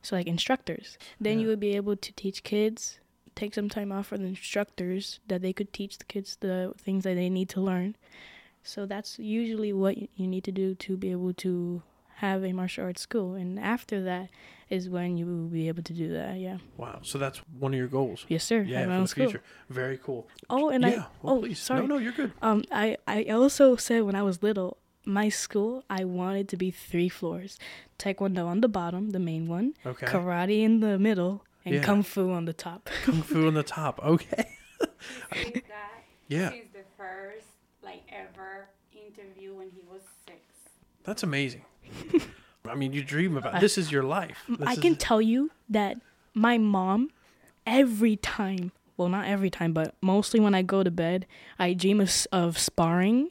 [0.02, 0.98] So like instructors.
[1.20, 3.00] Then you would be able to teach kids.
[3.34, 7.04] Take some time off for the instructors that they could teach the kids the things
[7.04, 7.96] that they need to learn.
[8.62, 11.82] So that's usually what you need to do to be able to
[12.20, 13.34] have a martial arts school.
[13.34, 14.28] And after that
[14.68, 16.38] is when you will be able to do that.
[16.38, 16.58] Yeah.
[16.76, 16.98] Wow.
[17.02, 18.24] So that's one of your goals.
[18.28, 18.62] Yes, sir.
[18.62, 19.24] Yeah, have my for own the school.
[19.30, 19.42] future.
[19.70, 20.26] Very cool.
[20.50, 20.88] Oh, and yeah.
[20.88, 21.06] I.
[21.22, 21.58] well, oh, please.
[21.58, 21.80] sorry.
[21.80, 22.32] No, no, you're good.
[22.42, 26.70] Um, I I also said when I was little, my school, I wanted to be
[26.72, 27.58] three floors:
[27.98, 30.06] taekwondo on the bottom, the main one, Okay.
[30.06, 31.82] karate in the middle, and Yeah.
[31.84, 32.88] kung fu on the top.
[33.04, 34.00] Kung Fu on the top.
[34.02, 34.46] Okay.
[35.32, 36.50] Since that, Yeah.
[36.50, 37.46] since the first
[37.82, 40.40] like ever interview when he was six.
[41.04, 41.62] That's amazing.
[42.68, 44.38] I mean, you dream about this is your life.
[44.48, 45.98] This I is- can tell you that
[46.34, 47.10] my mom,
[47.66, 51.26] every time, well, not every time, but mostly when I go to bed,
[51.58, 53.30] I dream of, of sparring,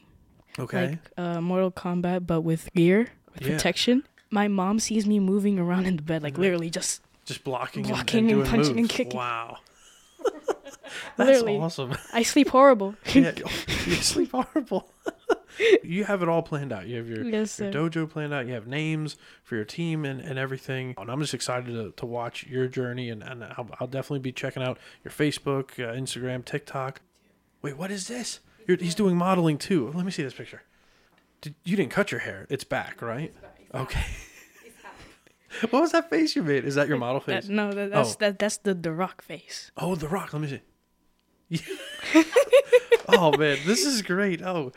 [0.58, 0.88] Okay.
[0.90, 3.52] like uh, Mortal Kombat, but with gear, with Yeah.
[3.56, 4.04] protection.
[4.30, 7.90] My mom sees me moving around in the bed, like literally just just blocking, and-
[7.92, 9.16] blocking and, and doing punching and kicking.
[9.18, 9.58] Wow.
[11.16, 11.58] That's Literally.
[11.58, 11.94] awesome.
[12.12, 12.94] I sleep horrible.
[13.14, 13.32] yeah,
[13.86, 14.88] you sleep horrible.
[15.82, 16.86] you have it all planned out.
[16.86, 18.46] You have your, yes, your dojo planned out.
[18.46, 20.94] You have names for your team and, and everything.
[20.98, 23.10] And I'm just excited to, to watch your journey.
[23.10, 27.00] And, and I'll, I'll definitely be checking out your Facebook, uh, Instagram, TikTok.
[27.62, 28.40] Wait, what is this?
[28.66, 29.90] You're, he's doing modeling too.
[29.94, 30.62] Let me see this picture.
[31.40, 32.46] Did, you didn't cut your hair.
[32.50, 33.34] It's back, right?
[33.74, 34.04] Okay.
[34.64, 35.66] It's happy.
[35.70, 36.64] What was that face you made?
[36.64, 37.46] Is that your model face?
[37.46, 38.16] That, no, that, that's Oh.
[38.20, 39.70] that, that's the the rock face.
[39.76, 40.32] Oh, The Rock.
[40.32, 40.48] Let me
[41.50, 41.62] see.
[43.08, 44.42] oh man, this is great.
[44.42, 44.72] Oh,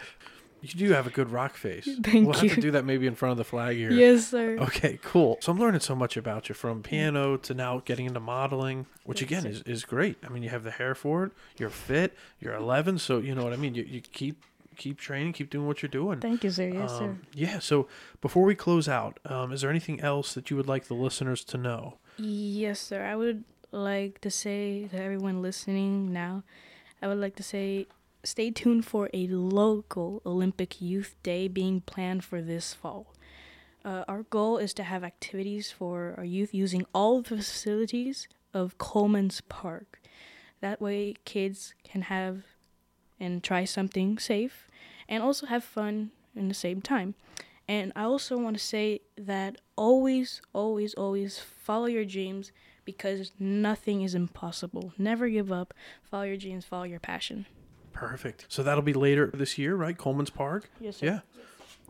[0.62, 1.88] you do have a good rock face.
[2.03, 3.91] Thank we'll have to do that maybe in front of the flag here.
[3.91, 4.57] Yes, sir.
[4.60, 5.38] Okay, cool.
[5.41, 9.22] So I'm learning so much about you from piano to now getting into modeling, which
[9.22, 10.18] again is, is great.
[10.26, 11.32] I mean, you have the hair for it.
[11.57, 12.16] You're fit.
[12.39, 13.76] You're 11, so you know what I mean.
[13.76, 14.43] You, you keep
[14.80, 16.20] keep training, keep doing what you're doing.
[16.20, 16.70] Thank you, sir.
[16.70, 17.03] Yes, sir.
[17.03, 17.60] Um, yeah.
[17.60, 17.88] So
[18.22, 21.43] before we close out, um, is there anything else that you would like the listeners
[21.45, 21.97] to know?
[22.18, 23.05] Yes, sir.
[23.05, 26.43] I would like to say to everyone listening now,
[27.01, 27.88] I would like to say
[28.24, 33.13] stay tuned for a local Olympic Youth Day being planned for this fall.
[33.84, 38.78] Uh, our goal is to have activities for our youth using all the facilities of
[38.78, 40.01] Coleman's Park.
[40.61, 42.43] That way, kids can have
[43.20, 44.70] and try something safe
[45.07, 47.15] and also have fun in the same time.
[47.67, 52.51] And I also want to say that always, always, always follow your dreams
[52.84, 54.93] because nothing is impossible.
[54.97, 55.74] Never give up.
[56.01, 57.45] Follow your dreams, follow your passion.
[58.08, 58.45] Perfect.
[58.50, 59.97] So that'll be later this year, right?
[59.97, 60.70] Coleman's Park.
[60.80, 61.06] Yes, sir.
[61.06, 61.20] Yeah.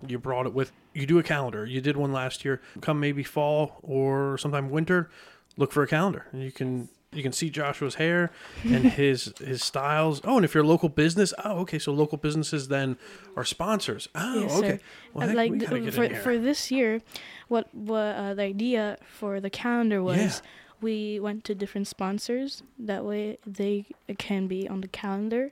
[0.07, 1.65] You brought it with you do a calendar.
[1.65, 2.61] You did one last year.
[2.81, 5.09] Come maybe fall or sometime winter,
[5.57, 6.25] look for a calendar.
[6.31, 8.31] And you can you can see Joshua's hair
[8.63, 10.21] and his his styles.
[10.23, 12.97] Oh, and if you're a local business, oh okay, so local businesses then
[13.35, 14.07] are sponsors.
[14.15, 14.69] Oh, Yes, okay.
[14.69, 14.79] sir.
[15.13, 17.01] Well, heck, like we th- gotta get for for this year,
[17.49, 20.49] what what uh, the idea for the calendar was Yeah.
[20.79, 22.63] we went to different sponsors.
[22.79, 23.85] That way they
[24.17, 25.51] can be on the calendar,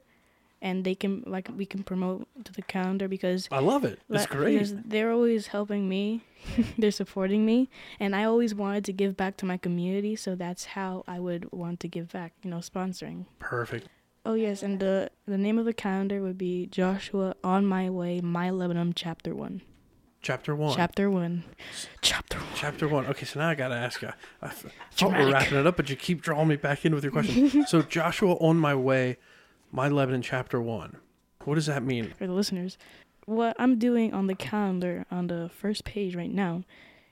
[0.62, 3.99] and they can like we can promote to the calendar because I love it.
[4.10, 4.53] It's like, great.
[4.53, 6.24] because they're always helping me.
[6.78, 10.16] they're supporting me, and I always wanted to give back to my community.
[10.16, 12.34] So that's how I would want to give back.
[12.43, 13.26] You know, sponsoring.
[13.39, 13.88] Perfect.
[14.26, 18.22] Oh yes, and the the name of the calendar would be Joshua on my way,
[18.22, 19.62] my Lebanon chapter one.
[20.22, 20.76] Chapter one.
[20.76, 21.43] Chapter one.
[22.01, 22.47] Chapter one.
[22.55, 23.05] Chapter one.
[23.05, 24.10] Okay, so now I gotta ask you.
[24.41, 27.03] I thought we we're wrapping it up, but you keep drawing me back in with
[27.03, 27.66] your question.
[27.68, 29.18] so Joshua on my way,
[29.72, 30.97] my Lebanon chapter one.
[31.45, 32.13] What does that mean?
[32.18, 32.78] For the listeners,
[33.26, 36.63] what I'm doing on the calendar on the first page right now,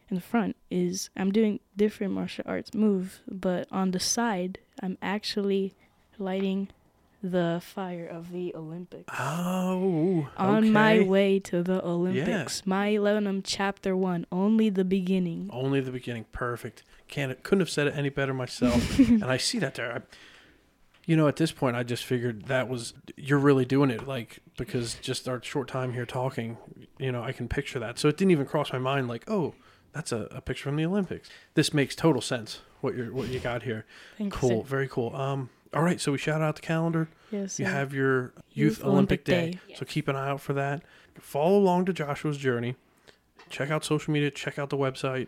[0.10, 4.97] in the front is I'm doing different martial arts moves, but on the side I'm
[5.01, 5.74] actually
[6.18, 6.70] lighting
[7.24, 9.12] the fire of the Olympics.
[9.18, 15.49] Oh, On my way to the Olympics, my Lebanon chapter one, only the beginning.
[15.51, 16.26] Only the beginning.
[16.32, 16.84] Perfect.
[17.08, 18.99] Can't couldn't have said it any better myself.
[18.99, 19.91] and I see that there.
[19.91, 20.01] I,
[21.06, 24.08] you know, at this point, I just figured that was you're really doing it.
[24.08, 26.58] Like because just our short time here talking,
[26.97, 27.99] you know, I can picture that.
[27.99, 29.08] So it didn't even cross my mind.
[29.08, 29.53] Like, oh,
[29.93, 31.30] that's a, a picture from the Olympics.
[31.53, 32.60] This makes total sense.
[32.82, 33.86] What you're what you got here.
[34.18, 34.64] Thank Cool.
[34.64, 34.68] sir.
[34.68, 35.16] Very cool.
[35.16, 35.49] Um.
[35.74, 35.99] All right.
[35.99, 37.08] So we shout out the calendar.
[37.32, 37.72] Yes, You sir.
[37.72, 39.51] have your Youth, Youth Olympic, Olympic Day.
[39.68, 39.76] Day.
[39.76, 40.84] So keep an eye out for that.
[41.20, 42.76] Follow along to Joshua's journey.
[43.49, 44.32] Check out social media.
[44.32, 45.28] Check out the website.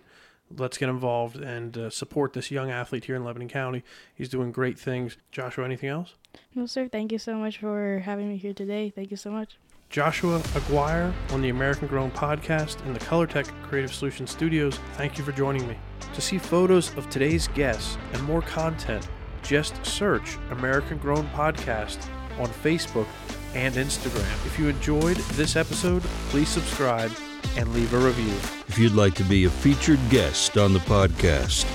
[0.55, 3.83] Let's get involved and uh, support this young athlete here in Lebanon County.
[4.15, 5.17] He's doing great things.
[5.31, 6.15] Joshua, anything else?
[6.55, 6.87] No, sir.
[6.87, 8.89] Thank you so much for having me here today.
[8.89, 9.57] Thank you so much.
[9.89, 14.77] Joshua Aguirre on the American Grown podcast in the ColorTech Creative Solutions Studios.
[14.93, 15.77] Thank you for joining me.
[16.13, 19.07] To see photos of today's guests and more content,
[19.43, 22.05] just search American Grown Podcast
[22.37, 23.07] on Facebook
[23.53, 24.45] and Instagram.
[24.45, 27.11] If you enjoyed this episode, please subscribe
[27.57, 28.33] and leave a review.
[28.67, 31.65] If you'd like to be a featured guest on the podcast,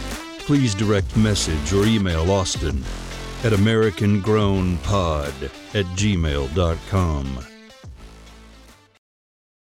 [0.47, 2.85] please direct message or email Austin
[3.45, 7.52] at AmericanGrownPod at gmail.com.